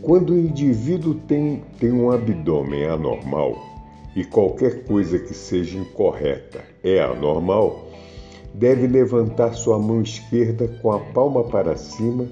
Quando 0.00 0.30
o 0.30 0.38
indivíduo 0.38 1.14
tem, 1.14 1.62
tem 1.78 1.92
um 1.92 2.10
abdômen 2.10 2.86
anormal 2.86 3.56
e 4.16 4.24
qualquer 4.24 4.84
coisa 4.84 5.18
que 5.18 5.32
seja 5.32 5.78
incorreta 5.78 6.64
é 6.82 7.00
anormal, 7.00 7.86
deve 8.54 8.86
levantar 8.86 9.54
sua 9.54 9.78
mão 9.78 10.02
esquerda 10.02 10.68
com 10.82 10.92
a 10.92 10.98
palma 10.98 11.44
para 11.44 11.76
cima 11.76 12.26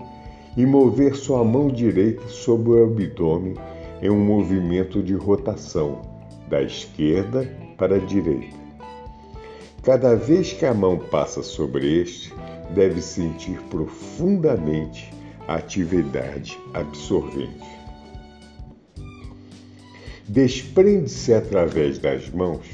e 0.56 0.66
mover 0.66 1.14
sua 1.14 1.44
mão 1.44 1.68
direita 1.68 2.26
sobre 2.28 2.70
o 2.70 2.84
abdômen 2.84 3.54
em 4.02 4.10
um 4.10 4.18
movimento 4.18 5.02
de 5.02 5.14
rotação, 5.14 6.02
da 6.48 6.62
esquerda 6.62 7.48
para 7.76 7.96
a 7.96 7.98
direita. 7.98 8.58
Cada 9.82 10.14
vez 10.14 10.52
que 10.52 10.66
a 10.66 10.74
mão 10.74 10.98
passa 10.98 11.42
sobre 11.42 12.00
este, 12.02 12.34
deve 12.74 13.00
sentir 13.00 13.60
profundamente 13.70 15.12
a 15.46 15.56
atividade 15.56 16.58
absorvente. 16.74 17.80
Desprende-se 20.28 21.34
através 21.34 21.98
das 21.98 22.30
mãos 22.30 22.64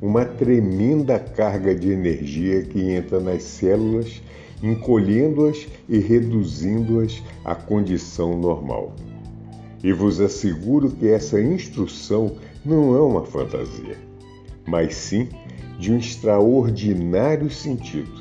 uma 0.00 0.24
tremenda 0.24 1.18
carga 1.18 1.74
de 1.74 1.90
energia 1.90 2.62
que 2.62 2.92
entra 2.92 3.18
nas 3.18 3.42
células, 3.42 4.22
encolhendo-as 4.62 5.66
e 5.88 5.98
reduzindo-as 5.98 7.22
à 7.44 7.54
condição 7.54 8.38
normal. 8.38 8.94
E 9.82 9.92
vos 9.92 10.20
asseguro 10.20 10.90
que 10.90 11.08
essa 11.08 11.40
instrução 11.40 12.36
não 12.64 12.94
é 12.94 13.00
uma 13.00 13.24
fantasia, 13.24 13.98
mas 14.66 14.94
sim 14.94 15.28
de 15.78 15.90
um 15.90 15.98
extraordinário 15.98 17.50
sentido, 17.50 18.19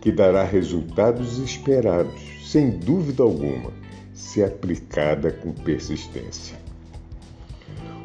que 0.00 0.12
dará 0.12 0.44
resultados 0.44 1.38
esperados, 1.38 2.20
sem 2.44 2.70
dúvida 2.70 3.22
alguma, 3.22 3.72
se 4.12 4.42
aplicada 4.42 5.30
com 5.30 5.52
persistência. 5.52 6.56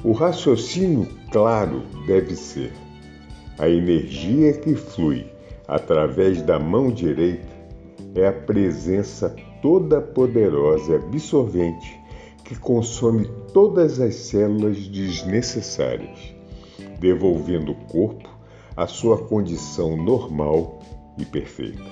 O 0.03 0.11
raciocínio 0.11 1.07
claro 1.31 1.83
deve 2.05 2.35
ser: 2.35 2.73
a 3.57 3.69
energia 3.69 4.53
que 4.53 4.75
flui 4.75 5.25
através 5.67 6.41
da 6.41 6.59
mão 6.59 6.91
direita 6.91 7.47
é 8.15 8.27
a 8.27 8.33
presença 8.33 9.33
toda 9.61 10.01
poderosa 10.01 10.91
e 10.91 10.95
absorvente 10.95 11.99
que 12.43 12.55
consome 12.55 13.29
todas 13.53 13.99
as 13.99 14.15
células 14.15 14.87
desnecessárias, 14.87 16.35
devolvendo 16.99 17.71
o 17.71 17.75
corpo 17.85 18.29
à 18.75 18.85
sua 18.85 19.17
condição 19.17 19.95
normal 19.95 20.82
e 21.17 21.25
perfeita. 21.25 21.83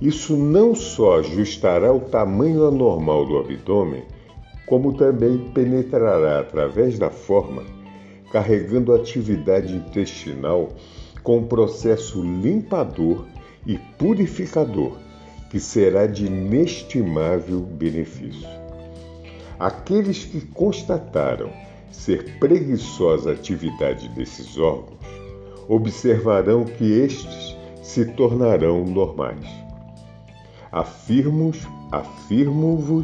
Isso 0.00 0.36
não 0.36 0.74
só 0.74 1.18
ajustará 1.18 1.92
o 1.92 2.00
tamanho 2.00 2.66
anormal 2.66 3.26
do 3.26 3.38
abdômen, 3.38 4.04
como 4.66 4.96
também 4.96 5.50
penetrará 5.52 6.40
através 6.40 6.98
da 6.98 7.10
forma, 7.10 7.64
carregando 8.30 8.92
a 8.92 8.96
atividade 8.96 9.74
intestinal 9.74 10.68
com 11.22 11.38
um 11.38 11.46
processo 11.46 12.22
limpador 12.22 13.26
e 13.66 13.76
purificador 13.98 14.92
que 15.50 15.58
será 15.58 16.06
de 16.06 16.26
inestimável 16.26 17.60
benefício. 17.60 18.48
Aqueles 19.58 20.24
que 20.24 20.40
constataram 20.40 21.50
ser 21.90 22.38
preguiçosa 22.38 23.30
a 23.30 23.32
atividade 23.32 24.08
desses 24.10 24.56
órgãos 24.58 24.98
observarão 25.68 26.64
que 26.64 26.84
estes 26.84 27.57
se 27.88 28.04
tornarão 28.04 28.84
normais. 28.84 29.48
Afirmo-vos 30.70 31.66
afirmo 31.90 33.02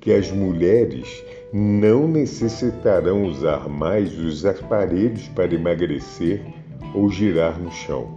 que 0.00 0.12
as 0.12 0.32
mulheres 0.32 1.22
não 1.52 2.08
necessitarão 2.08 3.24
usar 3.24 3.68
mais 3.68 4.18
os 4.18 4.44
aparelhos 4.44 5.28
para 5.28 5.54
emagrecer 5.54 6.44
ou 6.92 7.08
girar 7.08 7.56
no 7.56 7.70
chão. 7.70 8.16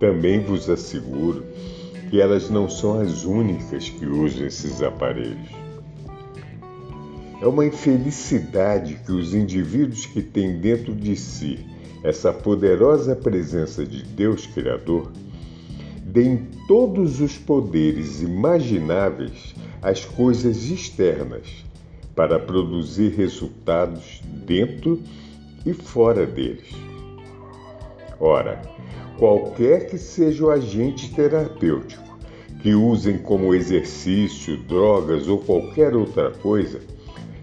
Também 0.00 0.40
vos 0.40 0.68
asseguro 0.68 1.44
que 2.10 2.20
elas 2.20 2.50
não 2.50 2.68
são 2.68 3.00
as 3.00 3.24
únicas 3.24 3.88
que 3.88 4.06
usam 4.06 4.48
esses 4.48 4.82
aparelhos. 4.82 5.50
É 7.40 7.46
uma 7.46 7.64
infelicidade 7.64 8.98
que 9.06 9.12
os 9.12 9.32
indivíduos 9.32 10.04
que 10.04 10.20
têm 10.20 10.58
dentro 10.58 10.92
de 10.92 11.14
si 11.14 11.64
essa 12.02 12.32
poderosa 12.32 13.14
presença 13.14 13.86
de 13.86 14.02
Deus 14.02 14.46
Criador 14.46 15.12
deem 16.14 16.46
todos 16.68 17.20
os 17.20 17.36
poderes 17.36 18.22
imagináveis 18.22 19.52
às 19.82 20.04
coisas 20.04 20.70
externas 20.70 21.64
para 22.14 22.38
produzir 22.38 23.16
resultados 23.16 24.22
dentro 24.46 25.02
e 25.66 25.72
fora 25.72 26.24
deles. 26.24 26.68
Ora, 28.20 28.62
qualquer 29.18 29.90
que 29.90 29.98
seja 29.98 30.44
o 30.44 30.50
agente 30.50 31.12
terapêutico 31.12 32.16
que 32.62 32.76
usem 32.76 33.18
como 33.18 33.52
exercício, 33.52 34.56
drogas 34.56 35.26
ou 35.26 35.38
qualquer 35.38 35.96
outra 35.96 36.30
coisa, 36.30 36.80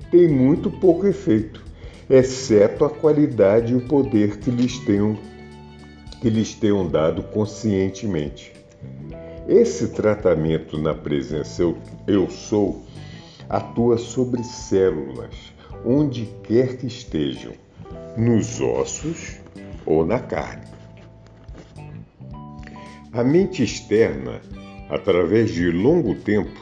tem 0.09 0.29
muito 0.29 0.71
pouco 0.71 1.05
efeito, 1.05 1.61
exceto 2.09 2.85
a 2.85 2.89
qualidade 2.89 3.73
e 3.73 3.75
o 3.75 3.81
poder 3.81 4.37
que 4.37 4.49
lhes 4.49 4.79
tenham, 4.79 5.17
que 6.21 6.29
lhes 6.29 6.53
tenham 6.53 6.87
dado 6.87 7.21
conscientemente. 7.21 8.60
Esse 9.47 9.87
tratamento 9.89 10.77
na 10.77 10.93
presença 10.93 11.63
eu, 11.63 11.77
eu 12.07 12.29
sou 12.29 12.85
atua 13.49 13.97
sobre 13.97 14.43
células, 14.43 15.35
onde 15.83 16.29
quer 16.43 16.77
que 16.77 16.85
estejam, 16.85 17.53
nos 18.15 18.61
ossos 18.61 19.39
ou 19.85 20.05
na 20.05 20.19
carne. 20.19 20.67
A 23.11 23.23
mente 23.23 23.63
externa, 23.63 24.41
através 24.89 25.51
de 25.51 25.69
longo 25.71 26.15
tempo, 26.15 26.61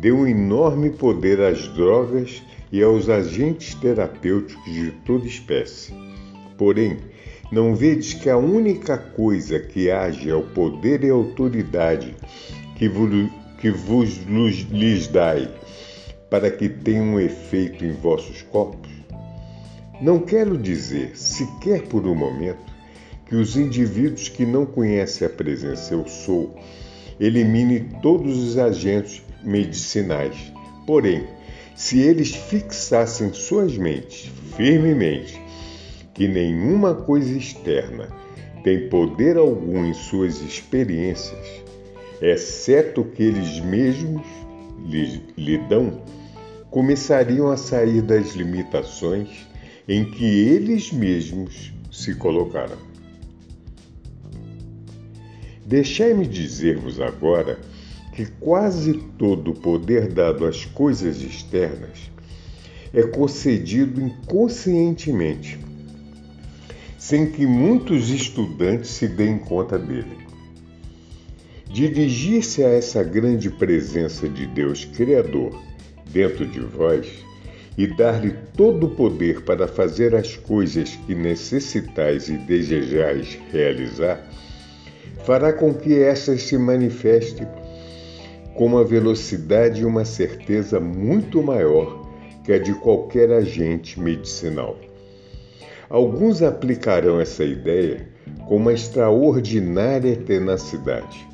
deu 0.00 0.18
um 0.18 0.26
enorme 0.26 0.90
poder 0.90 1.40
às 1.42 1.68
drogas 1.68 2.42
e 2.70 2.82
aos 2.82 3.08
agentes 3.08 3.74
terapêuticos 3.74 4.72
de 4.72 4.92
toda 5.04 5.26
espécie. 5.26 5.92
Porém, 6.56 6.98
não 7.50 7.74
vedes 7.74 8.12
que 8.12 8.28
a 8.28 8.36
única 8.36 8.98
coisa 8.98 9.58
que 9.58 9.90
age 9.90 10.28
é 10.28 10.34
o 10.34 10.42
poder 10.42 11.02
e 11.02 11.10
a 11.10 11.14
autoridade 11.14 12.14
que 12.76 12.88
vos, 12.88 13.30
que 13.60 13.70
vos 13.70 14.08
lhes 14.70 15.08
dai 15.08 15.48
para 16.28 16.50
que 16.50 16.68
tenham 16.68 17.14
um 17.14 17.20
efeito 17.20 17.84
em 17.84 17.92
vossos 17.92 18.42
corpos? 18.42 18.90
Não 20.00 20.20
quero 20.20 20.58
dizer, 20.58 21.16
sequer 21.16 21.82
por 21.82 22.06
um 22.06 22.14
momento, 22.14 22.72
que 23.26 23.34
os 23.34 23.56
indivíduos 23.56 24.28
que 24.28 24.46
não 24.46 24.64
conhecem 24.64 25.26
a 25.26 25.30
presença 25.30 25.94
eu 25.94 26.06
sou 26.06 26.54
eliminem 27.18 27.88
todos 28.00 28.38
os 28.38 28.58
agentes 28.58 29.22
medicinais. 29.42 30.36
Porém, 30.86 31.26
se 31.74 31.98
eles 32.00 32.34
fixassem 32.34 33.32
suas 33.32 33.76
mentes 33.76 34.30
firmemente 34.56 35.47
que 36.18 36.26
nenhuma 36.26 36.96
coisa 36.96 37.30
externa 37.30 38.08
tem 38.64 38.88
poder 38.88 39.36
algum 39.36 39.84
em 39.84 39.94
suas 39.94 40.42
experiências, 40.42 41.62
exceto 42.20 43.04
que 43.04 43.22
eles 43.22 43.60
mesmos 43.60 44.26
lhe, 44.84 45.22
lhe 45.38 45.58
dão, 45.68 46.02
começariam 46.72 47.48
a 47.52 47.56
sair 47.56 48.02
das 48.02 48.34
limitações 48.34 49.46
em 49.86 50.10
que 50.10 50.24
eles 50.24 50.92
mesmos 50.92 51.72
se 51.92 52.16
colocaram. 52.16 52.76
Deixai-me 55.64 56.26
dizer-vos 56.26 57.00
agora 57.00 57.60
que 58.12 58.26
quase 58.40 58.94
todo 59.16 59.52
o 59.52 59.54
poder 59.54 60.12
dado 60.12 60.44
às 60.44 60.64
coisas 60.64 61.22
externas 61.22 62.10
é 62.92 63.04
concedido 63.04 64.00
inconscientemente, 64.00 65.67
sem 67.08 67.24
que 67.24 67.46
muitos 67.46 68.10
estudantes 68.10 68.90
se 68.90 69.08
deem 69.08 69.38
conta 69.38 69.78
dele. 69.78 70.18
Dirigir-se 71.64 72.62
a 72.62 72.68
essa 72.68 73.02
grande 73.02 73.48
presença 73.48 74.28
de 74.28 74.46
Deus 74.46 74.84
Criador 74.84 75.58
dentro 76.10 76.46
de 76.46 76.60
vós 76.60 77.08
e 77.78 77.86
dar-lhe 77.86 78.34
todo 78.54 78.88
o 78.88 78.90
poder 78.90 79.40
para 79.40 79.66
fazer 79.66 80.14
as 80.14 80.36
coisas 80.36 80.98
que 81.06 81.14
necessitais 81.14 82.28
e 82.28 82.36
desejais 82.36 83.38
realizar, 83.50 84.22
fará 85.24 85.50
com 85.50 85.72
que 85.72 85.98
essas 85.98 86.42
se 86.42 86.58
manifestem 86.58 87.48
com 88.54 88.66
uma 88.66 88.84
velocidade 88.84 89.80
e 89.80 89.86
uma 89.86 90.04
certeza 90.04 90.78
muito 90.78 91.42
maior 91.42 92.06
que 92.44 92.52
a 92.52 92.58
de 92.58 92.74
qualquer 92.74 93.32
agente 93.32 93.98
medicinal. 93.98 94.87
Alguns 95.90 96.42
aplicarão 96.42 97.18
essa 97.18 97.44
ideia 97.44 98.06
com 98.46 98.56
uma 98.56 98.74
extraordinária 98.74 100.14
tenacidade, 100.16 101.26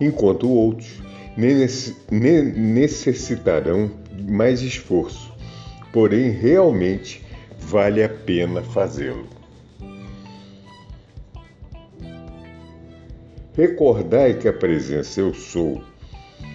enquanto 0.00 0.50
outros 0.50 1.00
necessitarão 1.36 3.88
mais 4.28 4.62
esforço, 4.62 5.32
porém 5.92 6.30
realmente 6.30 7.24
vale 7.58 8.02
a 8.02 8.08
pena 8.08 8.62
fazê-lo. 8.62 9.28
Recordai 13.56 14.34
que 14.34 14.48
a 14.48 14.52
presença 14.52 15.20
Eu 15.20 15.32
Sou 15.34 15.80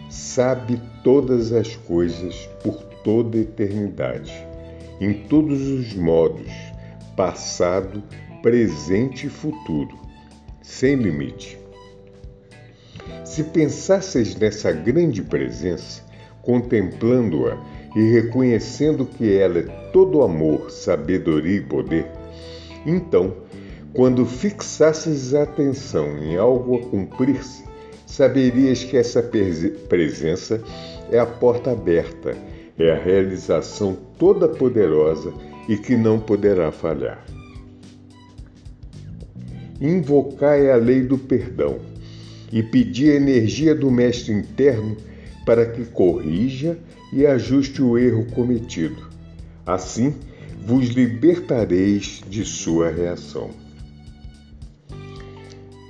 sabe 0.10 0.82
todas 1.04 1.54
as 1.54 1.74
coisas 1.76 2.36
por 2.62 2.76
toda 3.04 3.38
a 3.38 3.42
eternidade, 3.42 4.34
em 5.00 5.14
todos 5.14 5.62
os 5.62 5.94
modos, 5.94 6.52
passado, 7.16 8.04
presente 8.42 9.28
e 9.28 9.30
futuro, 9.30 9.98
sem 10.62 10.96
limite. 10.96 11.58
Se 13.24 13.44
pensasseis 13.44 14.36
nessa 14.36 14.72
grande 14.72 15.22
presença, 15.22 16.04
contemplando-a 16.42 17.58
e 17.96 18.12
reconhecendo 18.12 19.06
que 19.06 19.36
ela 19.36 19.60
é 19.60 19.64
todo 19.92 20.22
amor, 20.22 20.70
sabedoria 20.70 21.58
e 21.58 21.62
poder, 21.62 22.06
então, 22.86 23.34
quando 23.94 24.26
fixasses 24.26 25.34
a 25.34 25.44
atenção 25.44 26.18
em 26.18 26.38
algo 26.38 26.76
a 26.76 26.86
cumprir-se, 26.90 27.64
saberias 28.06 28.84
que 28.84 28.96
essa 28.96 29.24
presença 29.24 30.62
é 31.12 31.18
a 31.18 31.26
porta 31.26 31.72
aberta, 31.72 32.36
é 32.78 32.92
a 32.92 32.96
realização 32.96 33.98
toda 34.20 34.48
poderosa 34.48 35.34
e 35.68 35.78
que 35.78 35.96
não 35.96 36.20
poderá 36.20 36.72
falhar. 36.72 37.26
Invocai 39.80 40.72
a 40.72 40.76
lei 40.76 41.02
do 41.02 41.18
perdão 41.18 41.80
e 42.52 42.64
pedi 42.64 43.12
a 43.12 43.16
energia 43.16 43.76
do 43.76 43.92
mestre 43.92 44.34
interno 44.34 44.96
para 45.46 45.66
que 45.66 45.86
corrija 45.86 46.78
e 47.12 47.26
ajuste 47.26 47.82
o 47.82 47.98
erro 47.98 48.26
cometido. 48.32 49.10
Assim, 49.66 50.14
vos 50.66 50.90
libertareis 50.90 52.22
de 52.30 52.44
sua 52.46 52.90
reação. 52.90 53.50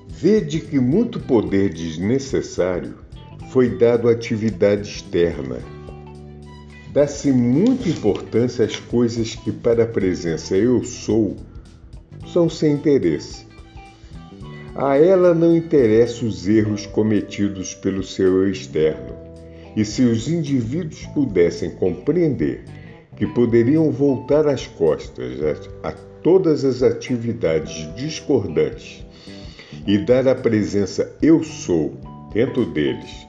Vede 0.10 0.60
que 0.60 0.80
muito 0.80 1.20
poder 1.20 1.74
desnecessário 1.74 2.96
foi 3.52 3.78
dado 3.78 4.10
à 4.10 4.12
atividade 4.12 4.90
externa. 4.90 5.75
Dá-se 6.96 7.30
muita 7.30 7.90
importância 7.90 8.64
às 8.64 8.78
coisas 8.78 9.36
que, 9.36 9.52
para 9.52 9.84
a 9.84 9.86
presença 9.86 10.56
eu 10.56 10.82
sou, 10.86 11.36
são 12.32 12.50
sem 12.50 12.72
interesse. 12.72 13.46
A 14.74 14.96
ela 14.96 15.34
não 15.34 15.58
interessam 15.58 16.30
os 16.30 16.48
erros 16.48 16.86
cometidos 16.86 17.74
pelo 17.74 18.02
seu 18.02 18.50
externo. 18.50 19.14
E 19.76 19.84
se 19.84 20.04
os 20.04 20.30
indivíduos 20.30 21.06
pudessem 21.08 21.72
compreender 21.72 22.64
que 23.18 23.28
poderiam 23.28 23.92
voltar 23.92 24.48
as 24.48 24.66
costas 24.66 25.34
a, 25.84 25.90
a 25.90 25.92
todas 26.24 26.64
as 26.64 26.82
atividades 26.82 27.94
discordantes 27.98 29.06
e 29.86 29.98
dar 29.98 30.30
a 30.30 30.34
presença 30.34 31.14
Eu 31.22 31.44
Sou 31.44 31.94
dentro 32.34 32.66
deles 32.66 33.28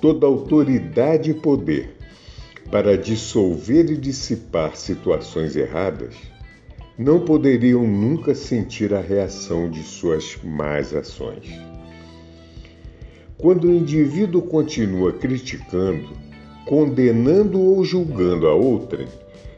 toda 0.00 0.24
autoridade 0.24 1.32
e 1.32 1.34
poder 1.34 1.97
para 2.70 2.98
dissolver 2.98 3.90
e 3.90 3.96
dissipar 3.96 4.76
situações 4.76 5.56
erradas, 5.56 6.14
não 6.98 7.20
poderiam 7.20 7.86
nunca 7.86 8.34
sentir 8.34 8.92
a 8.92 9.00
reação 9.00 9.70
de 9.70 9.82
suas 9.82 10.36
más 10.44 10.94
ações. 10.94 11.48
Quando 13.38 13.68
o 13.68 13.74
indivíduo 13.74 14.42
continua 14.42 15.12
criticando, 15.12 16.10
condenando 16.66 17.58
ou 17.58 17.82
julgando 17.84 18.46
a 18.46 18.54
outrem, 18.54 19.08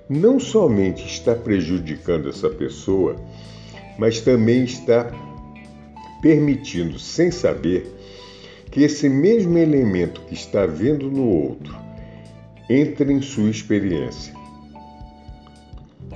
não 0.09 0.39
somente 0.39 1.05
está 1.07 1.35
prejudicando 1.35 2.29
essa 2.29 2.49
pessoa, 2.49 3.17
mas 3.99 4.21
também 4.21 4.65
está 4.65 5.11
permitindo, 6.23 6.99
sem 6.99 7.31
saber, 7.31 7.91
que 8.71 8.83
esse 8.83 9.09
mesmo 9.09 9.59
elemento 9.59 10.21
que 10.23 10.35
está 10.35 10.65
vendo 10.67 11.11
no 11.11 11.27
outro 11.27 11.90
entre 12.71 13.13
em 13.13 13.21
sua 13.21 13.51
experiência 13.51 14.41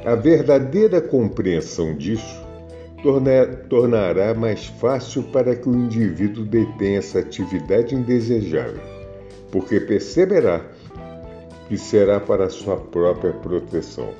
a 0.04 0.14
verdadeira 0.14 1.00
compreensão 1.00 1.94
disso 1.94 2.44
tornará 3.70 4.34
mais 4.34 4.66
fácil 4.66 5.22
para 5.24 5.56
que 5.56 5.66
o 5.66 5.74
indivíduo 5.74 6.44
detenha 6.44 6.98
essa 6.98 7.20
atividade 7.20 7.94
indesejável, 7.94 8.80
porque 9.50 9.80
perceberá 9.80 10.62
que 11.68 11.78
será 11.78 12.20
para 12.20 12.50
sua 12.50 12.76
própria 12.76 13.32
proteção. 13.32 14.10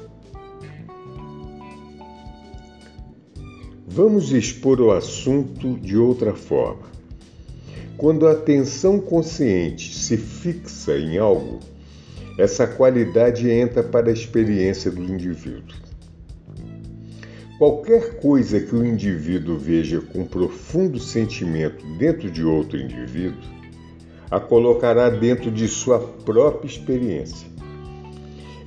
Vamos 3.87 4.33
expor 4.33 4.81
o 4.81 4.91
assunto 4.91 5.75
de 5.81 5.99
outra 5.99 6.35
forma. 6.35 6.95
Quando 7.99 8.27
a 8.27 8.33
atenção 8.33 8.99
consciente 8.99 9.95
se 9.95 10.17
fixa 10.17 10.97
em 10.97 11.19
algo, 11.19 11.61
essa 12.37 12.67
qualidade 12.67 13.49
entra 13.49 13.83
para 13.83 14.11
a 14.11 14.13
experiência 14.13 14.91
do 14.91 15.03
indivíduo. 15.03 15.77
Qualquer 17.59 18.17
coisa 18.17 18.59
que 18.59 18.75
o 18.75 18.85
indivíduo 18.85 19.57
veja 19.57 20.01
com 20.01 20.25
profundo 20.25 20.99
sentimento 20.99 21.87
dentro 21.97 22.29
de 22.29 22.45
outro 22.45 22.79
indivíduo, 22.79 23.39
a 24.29 24.41
colocará 24.41 25.09
dentro 25.09 25.51
de 25.51 25.69
sua 25.69 26.01
própria 26.01 26.67
experiência. 26.67 27.47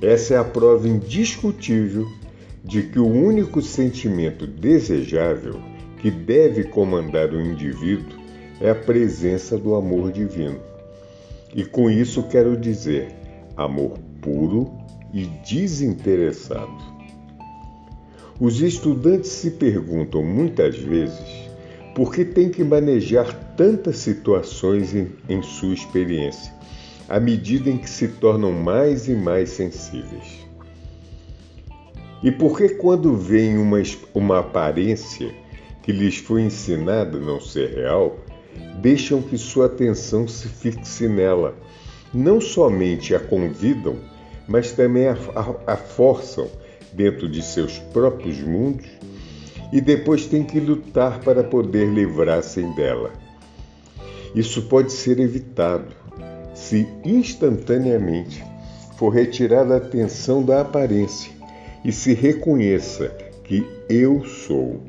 Essa 0.00 0.34
é 0.34 0.38
a 0.38 0.44
prova 0.44 0.88
indiscutível 0.88 2.06
de 2.64 2.84
que 2.84 2.98
o 2.98 3.06
único 3.06 3.60
sentimento 3.60 4.46
desejável 4.46 5.60
que 6.00 6.10
deve 6.10 6.64
comandar 6.64 7.30
o 7.30 7.40
indivíduo 7.40 8.18
é 8.60 8.70
a 8.70 8.74
presença 8.74 9.58
do 9.58 9.74
amor 9.74 10.10
divino. 10.10 10.60
E 11.54 11.64
com 11.64 11.90
isso 11.90 12.22
quero 12.24 12.56
dizer 12.56 13.17
amor 13.58 13.98
puro 14.22 14.70
e 15.12 15.26
desinteressado. 15.44 16.98
Os 18.40 18.60
estudantes 18.60 19.30
se 19.30 19.50
perguntam 19.50 20.22
muitas 20.22 20.78
vezes 20.78 21.48
por 21.94 22.14
que 22.14 22.24
tem 22.24 22.48
que 22.48 22.62
manejar 22.62 23.34
tantas 23.56 23.96
situações 23.98 24.94
em, 24.94 25.10
em 25.28 25.42
sua 25.42 25.74
experiência, 25.74 26.54
à 27.08 27.18
medida 27.18 27.68
em 27.68 27.76
que 27.76 27.90
se 27.90 28.06
tornam 28.06 28.52
mais 28.52 29.08
e 29.08 29.14
mais 29.14 29.50
sensíveis. 29.50 30.46
E 32.22 32.30
por 32.30 32.56
que, 32.56 32.68
quando 32.70 33.16
veem 33.16 33.58
uma, 33.58 33.78
uma 34.14 34.38
aparência 34.38 35.34
que 35.82 35.90
lhes 35.90 36.18
foi 36.18 36.42
ensinada 36.42 37.18
não 37.18 37.40
ser 37.40 37.74
real, 37.74 38.18
deixam 38.80 39.20
que 39.20 39.36
sua 39.36 39.66
atenção 39.66 40.28
se 40.28 40.46
fixe 40.46 41.08
nela 41.08 41.56
não 42.12 42.40
somente 42.40 43.14
a 43.14 43.20
convidam, 43.20 43.96
mas 44.46 44.72
também 44.72 45.08
a, 45.08 45.16
a, 45.34 45.72
a 45.72 45.76
forçam 45.76 46.48
dentro 46.92 47.28
de 47.28 47.42
seus 47.42 47.78
próprios 47.78 48.40
mundos 48.40 48.86
e 49.72 49.80
depois 49.80 50.26
têm 50.26 50.44
que 50.44 50.58
lutar 50.58 51.20
para 51.20 51.44
poder 51.44 51.86
livrar-se 51.92 52.62
dela. 52.74 53.12
Isso 54.34 54.62
pode 54.62 54.92
ser 54.92 55.18
evitado 55.18 55.94
se 56.54 56.88
instantaneamente 57.04 58.44
for 58.96 59.10
retirada 59.10 59.74
a 59.74 59.78
atenção 59.78 60.42
da 60.42 60.60
aparência 60.60 61.30
e 61.84 61.92
se 61.92 62.12
reconheça 62.14 63.08
que 63.44 63.64
eu 63.88 64.24
sou, 64.24 64.80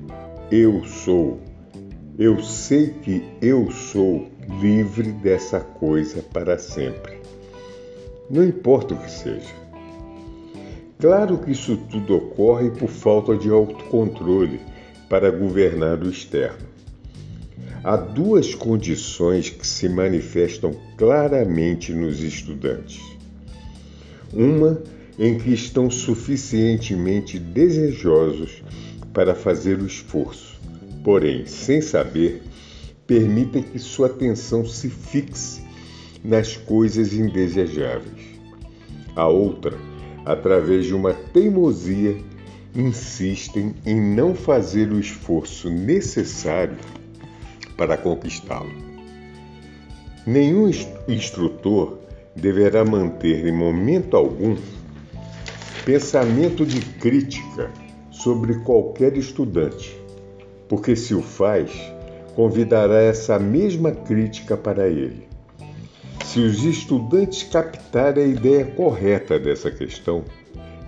eu 0.52 0.84
sou, 0.84 1.40
eu 2.20 2.44
sei 2.44 2.90
que 2.90 3.24
eu 3.42 3.72
sou 3.72 4.28
livre 4.60 5.10
dessa 5.10 5.62
coisa 5.62 6.22
para 6.22 6.60
sempre. 6.60 7.18
Não 8.30 8.44
importa 8.44 8.94
o 8.94 8.98
que 8.98 9.10
seja. 9.10 9.56
Claro 11.00 11.38
que 11.38 11.52
isso 11.52 11.78
tudo 11.90 12.18
ocorre 12.18 12.72
por 12.72 12.90
falta 12.90 13.38
de 13.38 13.50
autocontrole 13.50 14.60
para 15.08 15.32
governar 15.32 16.04
o 16.04 16.10
externo. 16.10 16.68
Há 17.86 17.96
duas 17.96 18.54
condições 18.54 19.50
que 19.50 19.66
se 19.66 19.88
manifestam 19.88 20.76
claramente 20.98 21.94
nos 21.94 22.22
estudantes. 22.22 23.02
Uma 24.34 24.84
em 25.18 25.38
que 25.38 25.54
estão 25.54 25.90
suficientemente 25.90 27.40
desejosos 27.40 28.62
para 29.14 29.34
fazer 29.34 29.80
o 29.80 29.86
esforço, 29.86 30.59
porém, 31.04 31.46
sem 31.46 31.82
saber, 31.82 32.44
permitem 33.06 33.64
que 33.64 33.80
sua 33.80 34.08
atenção 34.08 34.66
se 34.66 34.90
fixe 34.90 35.64
nas 36.24 36.56
coisas 36.56 37.14
indesejáveis. 37.14 38.40
A 39.16 39.28
outra, 39.28 39.78
através 40.26 40.86
de 40.86 40.94
uma 40.94 41.14
teimosia, 41.14 42.18
insistem 42.76 43.74
em 43.86 44.00
não 44.00 44.36
fazer 44.36 44.92
o 44.92 45.00
esforço 45.00 45.70
necessário 45.70 46.78
para 47.76 47.98
conquistá-lo. 47.98 48.72
Nenhum 50.26 50.70
instrutor 51.08 51.98
deverá 52.36 52.86
manter 52.86 53.48
em 53.48 53.52
momento 53.52 54.16
algum 54.16 54.56
pensamento 55.84 56.66
de 56.66 56.82
crítica 56.82 57.72
sobre 58.12 58.60
qualquer 58.60 59.18
estudante, 59.18 59.99
porque 60.70 60.96
se 60.96 61.16
o 61.16 61.22
faz, 61.22 61.72
convidará 62.36 63.02
essa 63.02 63.38
mesma 63.40 63.92
crítica 63.92 64.56
para 64.56 64.88
ele. 64.88 65.28
Se 66.24 66.40
os 66.40 66.64
estudantes 66.64 67.44
captarem 67.44 68.24
a 68.24 68.28
ideia 68.28 68.66
correta 68.66 69.40
dessa 69.40 69.72
questão, 69.72 70.24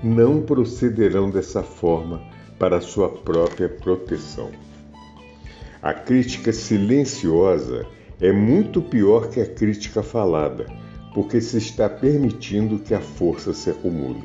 não 0.03 0.41
procederão 0.41 1.29
dessa 1.29 1.63
forma 1.63 2.21
para 2.59 2.79
sua 2.79 3.09
própria 3.09 3.67
proteção. 3.67 4.51
A 5.81 5.95
crítica 5.95 6.53
silenciosa 6.53 7.87
é 8.21 8.31
muito 8.31 8.83
pior 8.83 9.29
que 9.29 9.41
a 9.41 9.45
crítica 9.47 10.03
falada, 10.03 10.67
porque 11.11 11.41
se 11.41 11.57
está 11.57 11.89
permitindo 11.89 12.77
que 12.77 12.93
a 12.93 13.01
força 13.01 13.51
se 13.51 13.71
acumule. 13.71 14.23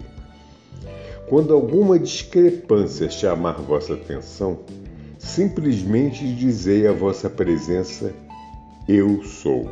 Quando 1.31 1.55
alguma 1.55 1.99
discrepância 1.99 3.09
chamar 3.09 3.55
vossa 3.55 3.95
atenção, 3.95 4.61
simplesmente 5.26 6.32
dizei 6.32 6.86
a 6.86 6.92
vossa 6.92 7.28
presença: 7.28 8.14
Eu 8.88 9.22
sou. 9.24 9.68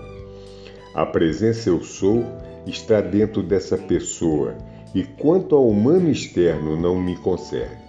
A 0.94 1.06
presença 1.06 1.70
Eu 1.70 1.82
sou 1.82 2.24
está 2.66 3.00
dentro 3.00 3.42
dessa 3.42 3.76
pessoa 3.76 4.56
e 4.94 5.04
quanto 5.04 5.54
ao 5.54 5.68
humano 5.68 6.10
externo 6.10 6.76
não 6.76 7.00
me 7.00 7.16
concerne. 7.16 7.84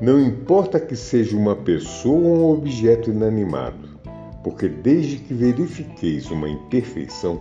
Não 0.00 0.20
importa 0.20 0.78
que 0.78 0.94
seja 0.94 1.36
uma 1.36 1.56
pessoa 1.56 2.16
ou 2.16 2.36
um 2.36 2.52
objeto 2.52 3.10
inanimado, 3.10 3.98
porque 4.44 4.68
desde 4.68 5.16
que 5.16 5.32
verifiqueis 5.32 6.30
uma 6.30 6.48
imperfeição, 6.48 7.40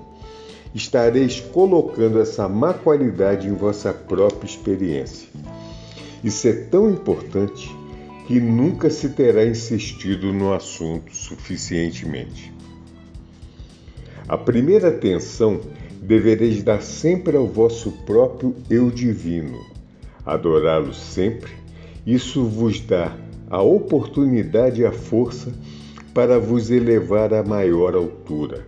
estareis 0.73 1.39
colocando 1.39 2.19
essa 2.19 2.47
má 2.47 2.73
qualidade 2.73 3.47
em 3.47 3.53
vossa 3.53 3.93
própria 3.93 4.47
experiência. 4.47 5.27
Isso 6.23 6.47
é 6.47 6.53
tão 6.53 6.89
importante 6.89 7.69
que 8.27 8.39
nunca 8.39 8.89
se 8.89 9.09
terá 9.09 9.45
insistido 9.45 10.33
no 10.33 10.51
assunto 10.53 11.15
suficientemente. 11.15 12.51
A 14.27 14.35
primeira 14.35 14.88
atenção 14.88 15.61
devereis 16.01 16.63
dar 16.63 16.81
sempre 16.81 17.38
ao 17.38 17.45
vosso 17.45 17.91
próprio 18.05 18.55
eu 18.69 18.89
divino, 18.89 19.59
adorá-lo 20.25 20.93
sempre. 20.93 21.51
Isso 22.05 22.43
vos 22.45 22.79
dá 22.79 23.15
a 23.49 23.61
oportunidade 23.61 24.81
e 24.81 24.85
a 24.85 24.91
força 24.91 25.53
para 26.13 26.39
vos 26.39 26.71
elevar 26.71 27.33
a 27.33 27.43
maior 27.43 27.93
altura, 27.93 28.65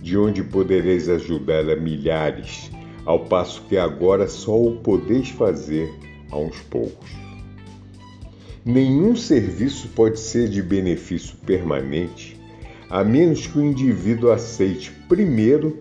de 0.00 0.16
onde 0.16 0.44
podereis 0.44 1.08
ajudar 1.08 1.68
a 1.68 1.74
milhares, 1.74 2.70
ao 3.04 3.24
passo 3.24 3.62
que 3.68 3.76
agora 3.76 4.28
só 4.28 4.56
o 4.56 4.76
podeis 4.76 5.30
fazer 5.30 5.92
a 6.30 6.38
uns 6.38 6.60
poucos. 6.60 7.19
Nenhum 8.70 9.16
serviço 9.16 9.88
pode 9.88 10.20
ser 10.20 10.48
de 10.48 10.62
benefício 10.62 11.36
permanente 11.44 12.40
a 12.88 13.02
menos 13.02 13.44
que 13.44 13.58
o 13.58 13.64
indivíduo 13.64 14.30
aceite 14.30 14.92
primeiro 15.08 15.76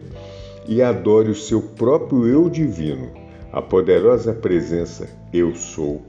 e 0.67 0.81
adore 0.81 1.29
o 1.29 1.35
seu 1.35 1.61
próprio 1.61 2.25
eu 2.25 2.49
divino, 2.49 3.11
a 3.51 3.61
poderosa 3.61 4.33
presença 4.33 5.07
Eu 5.31 5.53
Sou. 5.53 6.01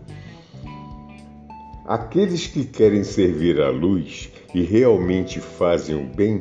Aqueles 1.84 2.46
que 2.46 2.64
querem 2.64 3.04
servir 3.04 3.60
à 3.60 3.68
luz 3.68 4.30
e 4.54 4.62
realmente 4.62 5.38
fazem 5.38 5.96
o 5.96 6.06
bem 6.06 6.40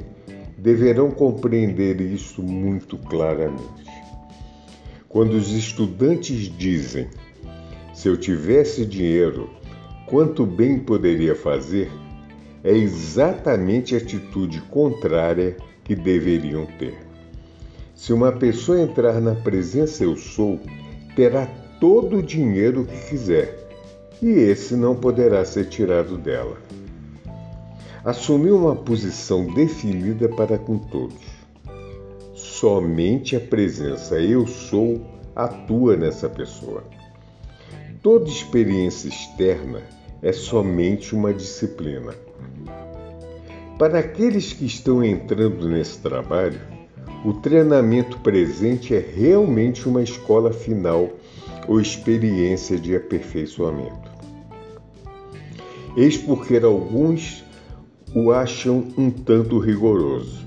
deverão 0.58 1.12
compreender 1.12 2.00
isso 2.00 2.42
muito 2.42 2.98
claramente. 2.98 3.92
Quando 5.10 5.34
os 5.34 5.52
estudantes 5.52 6.50
dizem: 6.58 7.10
Se 7.94 8.08
eu 8.08 8.16
tivesse 8.16 8.86
dinheiro, 8.86 9.59
quanto 10.10 10.46
bem 10.46 10.80
poderia 10.80 11.36
fazer? 11.36 11.90
é 12.64 12.72
exatamente 12.72 13.96
a 13.96 13.98
atitude 13.98 14.62
contrária 14.64 15.56
que 15.84 15.96
deveriam 15.96 16.66
ter. 16.78 16.98
Se 17.96 18.14
uma 18.14 18.32
pessoa 18.32 18.82
entrar 18.82 19.20
na 19.22 19.36
presença 19.36 20.04
eu 20.04 20.16
sou, 20.16 20.60
terá 21.16 21.48
todo 21.80 22.18
o 22.18 22.24
dinheiro 22.24 22.86
que 22.86 23.10
quiser, 23.10 23.68
e 24.22 24.28
esse 24.28 24.76
não 24.76 24.96
poderá 24.96 25.44
ser 25.46 25.66
tirado 25.66 26.18
dela. 26.18 26.58
Assumir 28.04 28.52
uma 28.52 28.76
posição 28.76 29.46
definida 29.54 30.30
para 30.30 30.58
com 30.58 30.78
todos. 30.78 31.40
Somente 32.34 33.36
a 33.36 33.40
presença 33.40 34.20
eu 34.20 34.48
sou 34.48 35.02
atua 35.36 35.96
nessa 35.96 36.30
pessoa. 36.30 36.84
Toda 38.02 38.30
experiência 38.30 39.10
externa 39.10 39.82
é 40.22 40.32
somente 40.32 41.16
uma 41.16 41.34
disciplina. 41.34 42.14
Para 43.78 44.00
aqueles 44.00 44.52
que 44.52 44.66
estão 44.66 45.04
entrando 45.04 45.68
nesse 45.68 46.00
trabalho, 46.00 46.60
o 47.24 47.34
treinamento 47.34 48.18
presente 48.20 48.94
é 48.94 49.00
realmente 49.00 49.88
uma 49.88 50.02
escola 50.02 50.52
final 50.52 51.10
ou 51.68 51.80
experiência 51.80 52.78
de 52.78 52.96
aperfeiçoamento. 52.96 54.10
Eis 55.96 56.18
porque 56.18 56.58
alguns 56.58 57.44
o 58.14 58.32
acham 58.32 58.88
um 58.98 59.10
tanto 59.10 59.60
rigoroso. 59.60 60.40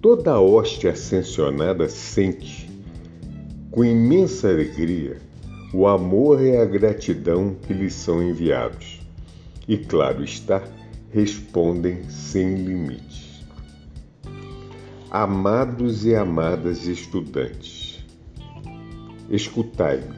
Toda 0.00 0.32
a 0.32 0.40
hóstia 0.40 0.90
ascensionada 0.90 1.88
sente, 1.88 2.70
com 3.70 3.84
imensa 3.84 4.48
alegria, 4.48 5.18
o 5.74 5.88
amor 5.88 6.40
e 6.40 6.56
a 6.56 6.64
gratidão 6.64 7.56
que 7.66 7.72
lhes 7.72 7.94
são 7.94 8.22
enviados. 8.22 9.00
E, 9.66 9.76
claro 9.76 10.22
está, 10.22 10.62
respondem 11.10 12.08
sem 12.08 12.54
limites. 12.54 13.44
Amados 15.10 16.06
e 16.06 16.14
amadas 16.14 16.86
estudantes, 16.86 18.04
escutai-me. 19.28 20.14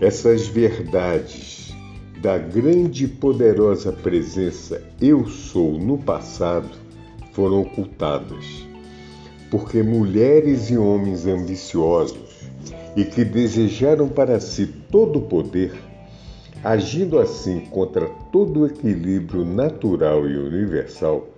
Essas 0.00 0.46
verdades 0.46 1.74
da 2.22 2.38
grande 2.38 3.06
e 3.06 3.08
poderosa 3.08 3.92
presença 3.92 4.80
Eu 5.00 5.26
Sou 5.26 5.80
no 5.80 5.98
passado 5.98 6.70
foram 7.32 7.62
ocultadas, 7.62 8.68
porque 9.50 9.82
mulheres 9.82 10.70
e 10.70 10.78
homens 10.78 11.26
ambiciosos 11.26 12.27
e 12.96 13.04
que 13.04 13.24
desejaram 13.24 14.08
para 14.08 14.40
si 14.40 14.66
todo 14.66 15.18
o 15.18 15.22
poder, 15.22 15.72
agindo 16.62 17.18
assim 17.18 17.60
contra 17.60 18.06
todo 18.32 18.60
o 18.60 18.66
equilíbrio 18.66 19.44
natural 19.44 20.28
e 20.28 20.36
universal, 20.36 21.28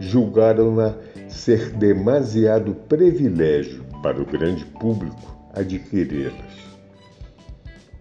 julgaram-na 0.00 0.94
ser 1.28 1.70
demasiado 1.70 2.74
privilégio 2.88 3.84
para 4.02 4.20
o 4.20 4.24
grande 4.24 4.64
público 4.64 5.36
adquiri-las, 5.52 6.34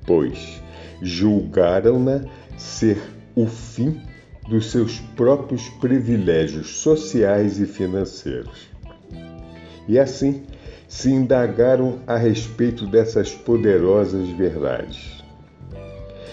pois 0.05 0.61
julgaram-na 1.01 2.21
ser 2.57 2.97
o 3.35 3.45
fim 3.45 4.01
dos 4.47 4.71
seus 4.71 4.99
próprios 5.15 5.69
privilégios 5.69 6.77
sociais 6.77 7.59
e 7.59 7.65
financeiros. 7.65 8.69
E 9.87 9.99
assim 9.99 10.43
se 10.87 11.11
indagaram 11.11 11.99
a 12.07 12.15
respeito 12.15 12.85
dessas 12.87 13.33
poderosas 13.33 14.29
verdades. 14.29 15.23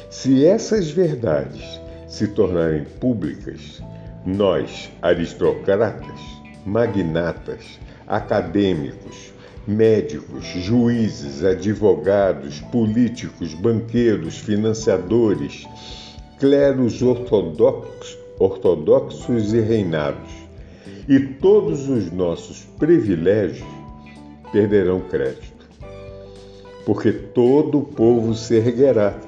Se 0.09 0.47
essas 0.47 0.91
verdades 0.91 1.81
se 2.07 2.29
tornarem 2.29 2.85
públicas, 3.01 3.83
nós, 4.25 4.91
aristocratas, 5.03 6.21
magnatas, 6.65 7.81
acadêmicos, 8.07 9.33
médicos, 9.67 10.45
juízes, 10.45 11.43
advogados, 11.45 12.61
políticos, 12.61 13.55
banqueiros, 13.55 14.39
financiadores, 14.39 15.67
cleros 16.39 17.03
ortodoxos, 17.03 18.19
ortodoxos 18.39 19.53
e 19.53 19.61
reinados. 19.61 20.31
E 21.09 21.19
todos 21.19 21.89
os 21.89 22.11
nossos 22.13 22.65
privilégios 22.79 23.67
perderão 24.55 25.01
crédito. 25.01 25.69
Porque 26.87 27.11
todo 27.11 27.81
o 27.81 27.83
povo 27.85 28.37
se 28.37 28.55
erguerá 28.55 29.19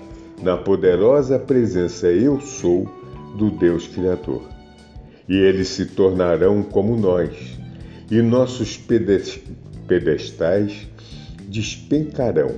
na 0.41 0.57
poderosa 0.57 1.37
presença 1.37 2.07
Eu 2.07 2.41
Sou 2.41 2.87
do 3.37 3.51
Deus 3.51 3.89
Criador. 3.89 4.43
E 5.29 5.35
eles 5.35 5.67
se 5.67 5.87
tornarão 5.87 6.63
como 6.63 6.97
nós, 6.97 7.59
e 8.09 8.23
nossos 8.23 8.79
pedestais 9.89 10.87
despencarão 11.49 12.55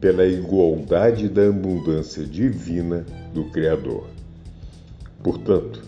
pela 0.00 0.24
igualdade 0.24 1.28
da 1.28 1.48
abundância 1.48 2.24
divina 2.24 3.04
do 3.34 3.44
Criador. 3.50 4.06
Portanto, 5.22 5.82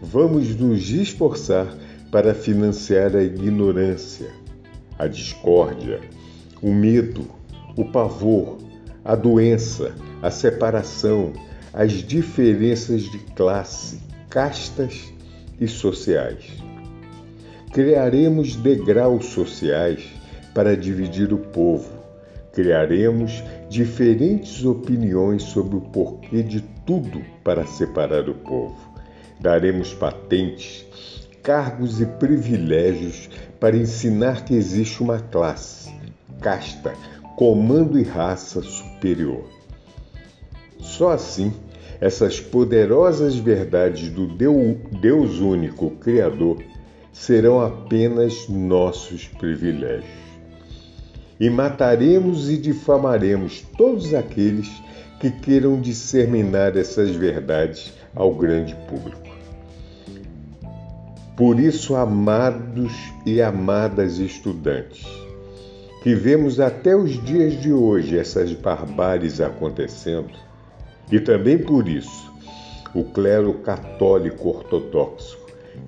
vamos 0.00 0.56
nos 0.56 0.88
esforçar 0.88 1.66
para 2.10 2.32
financiar 2.32 3.14
a 3.14 3.22
ignorância, 3.22 4.30
a 4.98 5.06
discórdia, 5.06 6.00
o 6.60 6.72
medo, 6.72 7.24
o 7.76 7.84
pavor, 7.84 8.58
a 9.04 9.14
doença, 9.14 9.94
a 10.20 10.30
separação, 10.30 11.32
as 11.72 11.92
diferenças 11.92 13.02
de 13.02 13.18
classe, 13.18 14.00
castas 14.28 15.12
e 15.60 15.68
sociais. 15.68 16.44
Criaremos 17.72 18.56
degraus 18.56 19.26
sociais 19.26 20.04
para 20.54 20.76
dividir 20.76 21.32
o 21.32 21.38
povo. 21.38 21.98
Criaremos 22.52 23.42
diferentes 23.68 24.64
opiniões 24.64 25.42
sobre 25.44 25.76
o 25.76 25.80
porquê 25.80 26.42
de 26.42 26.60
tudo 26.84 27.22
para 27.44 27.64
separar 27.66 28.28
o 28.28 28.34
povo. 28.34 28.76
Daremos 29.38 29.94
patentes, 29.94 30.84
cargos 31.48 31.98
e 31.98 32.04
privilégios 32.04 33.30
para 33.58 33.74
ensinar 33.74 34.44
que 34.44 34.52
existe 34.52 35.02
uma 35.02 35.18
classe, 35.18 35.90
casta, 36.42 36.92
comando 37.38 37.98
e 37.98 38.02
raça 38.02 38.60
superior. 38.60 39.48
Só 40.78 41.08
assim, 41.08 41.50
essas 42.02 42.38
poderosas 42.38 43.34
verdades 43.34 44.10
do 44.10 44.26
Deus 44.26 45.40
único 45.40 45.92
Criador 45.92 46.62
serão 47.14 47.62
apenas 47.62 48.46
nossos 48.46 49.26
privilégios. 49.26 50.04
E 51.40 51.48
mataremos 51.48 52.50
e 52.50 52.58
difamaremos 52.58 53.64
todos 53.78 54.12
aqueles 54.12 54.68
que 55.18 55.30
queiram 55.30 55.80
disseminar 55.80 56.76
essas 56.76 57.08
verdades 57.08 57.94
ao 58.14 58.34
grande 58.34 58.76
público. 58.86 59.27
Por 61.38 61.60
isso, 61.60 61.94
amados 61.94 62.92
e 63.24 63.40
amadas 63.40 64.18
estudantes, 64.18 65.06
que 66.02 66.12
vemos 66.12 66.58
até 66.58 66.96
os 66.96 67.12
dias 67.24 67.62
de 67.62 67.72
hoje 67.72 68.18
essas 68.18 68.52
barbáries 68.52 69.40
acontecendo, 69.40 70.34
e 71.12 71.20
também 71.20 71.56
por 71.56 71.86
isso, 71.86 72.28
o 72.92 73.04
clero 73.04 73.54
católico 73.54 74.48
ortodoxo 74.48 75.38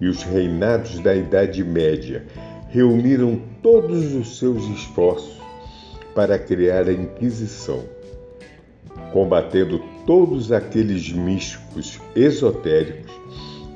e 0.01 0.07
os 0.07 0.23
reinados 0.23 1.01
da 1.01 1.17
Idade 1.17 1.65
Média 1.65 2.25
reuniram 2.69 3.43
todos 3.61 4.15
os 4.15 4.39
seus 4.39 4.63
esforços 4.67 5.37
para 6.15 6.39
criar 6.39 6.87
a 6.89 6.93
Inquisição, 6.93 7.83
combatendo 9.13 9.83
todos 10.07 10.53
aqueles 10.53 11.13
místicos 11.13 12.01
esotéricos 12.15 13.20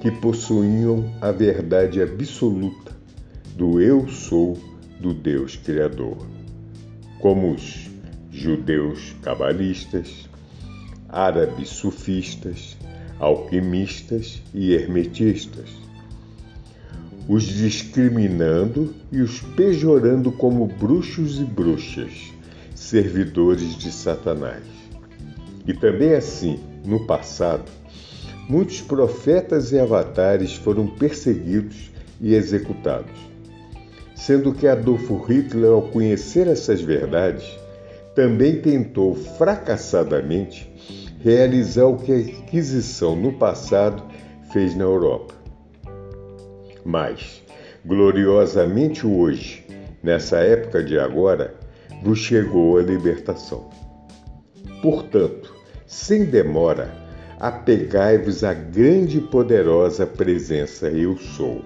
que 0.04 0.10
possuíam 0.10 1.10
a 1.18 1.32
verdade 1.32 2.02
absoluta 2.02 2.92
do 3.56 3.80
Eu 3.80 4.06
sou 4.06 4.58
do 5.00 5.14
Deus 5.14 5.56
Criador, 5.56 6.18
como 7.20 7.54
os 7.54 7.88
judeus 8.30 9.16
cabalistas, 9.22 10.28
árabes 11.08 11.70
sufistas, 11.70 12.76
alquimistas 13.18 14.42
e 14.52 14.74
hermetistas, 14.74 15.70
os 17.26 17.44
discriminando 17.44 18.94
e 19.10 19.22
os 19.22 19.40
pejorando 19.56 20.30
como 20.30 20.66
bruxos 20.66 21.40
e 21.40 21.44
bruxas, 21.44 22.30
servidores 22.74 23.74
de 23.74 23.90
Satanás. 23.90 24.64
E 25.66 25.72
também 25.72 26.12
assim, 26.12 26.60
no 26.84 27.06
passado, 27.06 27.72
muitos 28.48 28.80
profetas 28.80 29.72
e 29.72 29.78
avatares 29.78 30.54
foram 30.54 30.86
perseguidos 30.86 31.90
e 32.20 32.34
executados. 32.34 33.12
Sendo 34.14 34.52
que 34.52 34.66
Adolfo 34.66 35.16
Hitler, 35.16 35.70
ao 35.70 35.82
conhecer 35.82 36.46
essas 36.46 36.80
verdades, 36.80 37.44
também 38.14 38.60
tentou 38.60 39.14
fracassadamente 39.14 40.72
realizar 41.20 41.86
o 41.86 41.96
que 41.96 42.12
a 42.12 42.18
Inquisição 42.18 43.16
no 43.16 43.32
passado 43.32 44.02
fez 44.52 44.74
na 44.76 44.84
Europa. 44.84 45.34
Mas, 46.84 47.42
gloriosamente 47.84 49.06
hoje, 49.06 49.66
nessa 50.02 50.38
época 50.38 50.84
de 50.84 50.98
agora, 50.98 51.54
vos 52.02 52.18
chegou 52.18 52.78
a 52.78 52.82
libertação. 52.82 53.68
Portanto, 54.82 55.54
sem 55.86 56.24
demora, 56.26 57.03
apegai-vos 57.46 58.42
à 58.42 58.54
grande 58.54 59.18
e 59.18 59.20
poderosa 59.20 60.06
presença 60.06 60.88
Eu 60.88 61.18
Sou. 61.18 61.62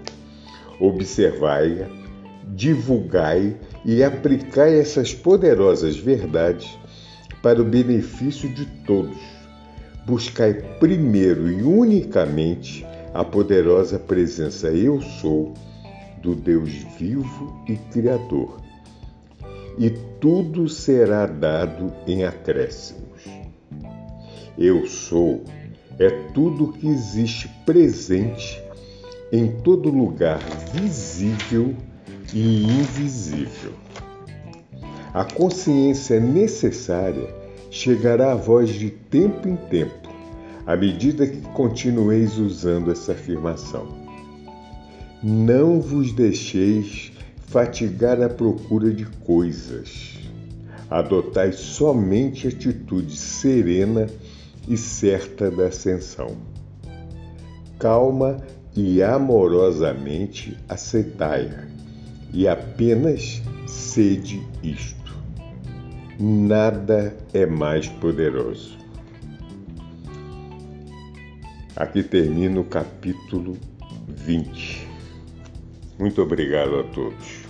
Observai-a, 0.80 1.86
divulgai 2.48 3.56
e 3.84 4.02
aplicai 4.02 4.78
essas 4.78 5.14
poderosas 5.14 5.96
verdades 5.96 6.68
para 7.42 7.60
o 7.60 7.64
benefício 7.64 8.52
de 8.52 8.66
todos 8.84 9.38
buscai 10.08 10.54
primeiro 10.80 11.52
e 11.52 11.62
unicamente 11.62 12.86
a 13.12 13.22
poderosa 13.22 13.98
presença 13.98 14.68
Eu 14.68 15.02
Sou 15.02 15.52
do 16.22 16.34
Deus 16.34 16.70
vivo 16.98 17.62
e 17.68 17.76
Criador, 17.76 18.58
e 19.78 19.90
tudo 20.18 20.66
será 20.66 21.26
dado 21.26 21.92
em 22.06 22.24
acréscimos. 22.24 23.22
Eu 24.56 24.86
sou 24.86 25.44
é 25.98 26.10
tudo 26.32 26.72
que 26.72 26.86
existe 26.86 27.48
presente 27.66 28.62
em 29.32 29.48
todo 29.62 29.90
lugar 29.90 30.38
visível 30.72 31.74
e 32.32 32.64
invisível. 32.64 33.72
A 35.12 35.24
consciência 35.24 36.20
necessária 36.20 37.34
chegará 37.70 38.32
a 38.32 38.36
vós 38.36 38.70
de 38.70 38.90
tempo 38.90 39.48
em 39.48 39.56
tempo, 39.56 40.08
à 40.66 40.76
medida 40.76 41.26
que 41.26 41.40
continueis 41.52 42.38
usando 42.38 42.92
essa 42.92 43.12
afirmação. 43.12 43.88
Não 45.22 45.80
vos 45.80 46.12
deixeis 46.12 47.10
fatigar 47.48 48.22
à 48.22 48.28
procura 48.28 48.92
de 48.92 49.04
coisas. 49.04 50.16
Adotai 50.88 51.52
somente 51.52 52.46
atitude 52.46 53.16
serena 53.16 54.06
e 54.68 54.76
certa 54.76 55.50
da 55.50 55.66
ascensão. 55.66 56.36
Calma 57.78 58.36
e 58.76 59.02
amorosamente 59.02 60.56
aceitai-a, 60.68 61.66
e 62.32 62.46
apenas 62.46 63.42
sede 63.66 64.46
isto 64.62 64.98
nada 66.18 67.16
é 67.32 67.46
mais 67.46 67.88
poderoso. 67.88 68.76
Aqui 71.76 72.02
termina 72.02 72.60
o 72.60 72.64
capítulo 72.64 73.56
20. 74.08 74.88
Muito 75.96 76.20
obrigado 76.20 76.80
a 76.80 76.84
todos. 76.84 77.48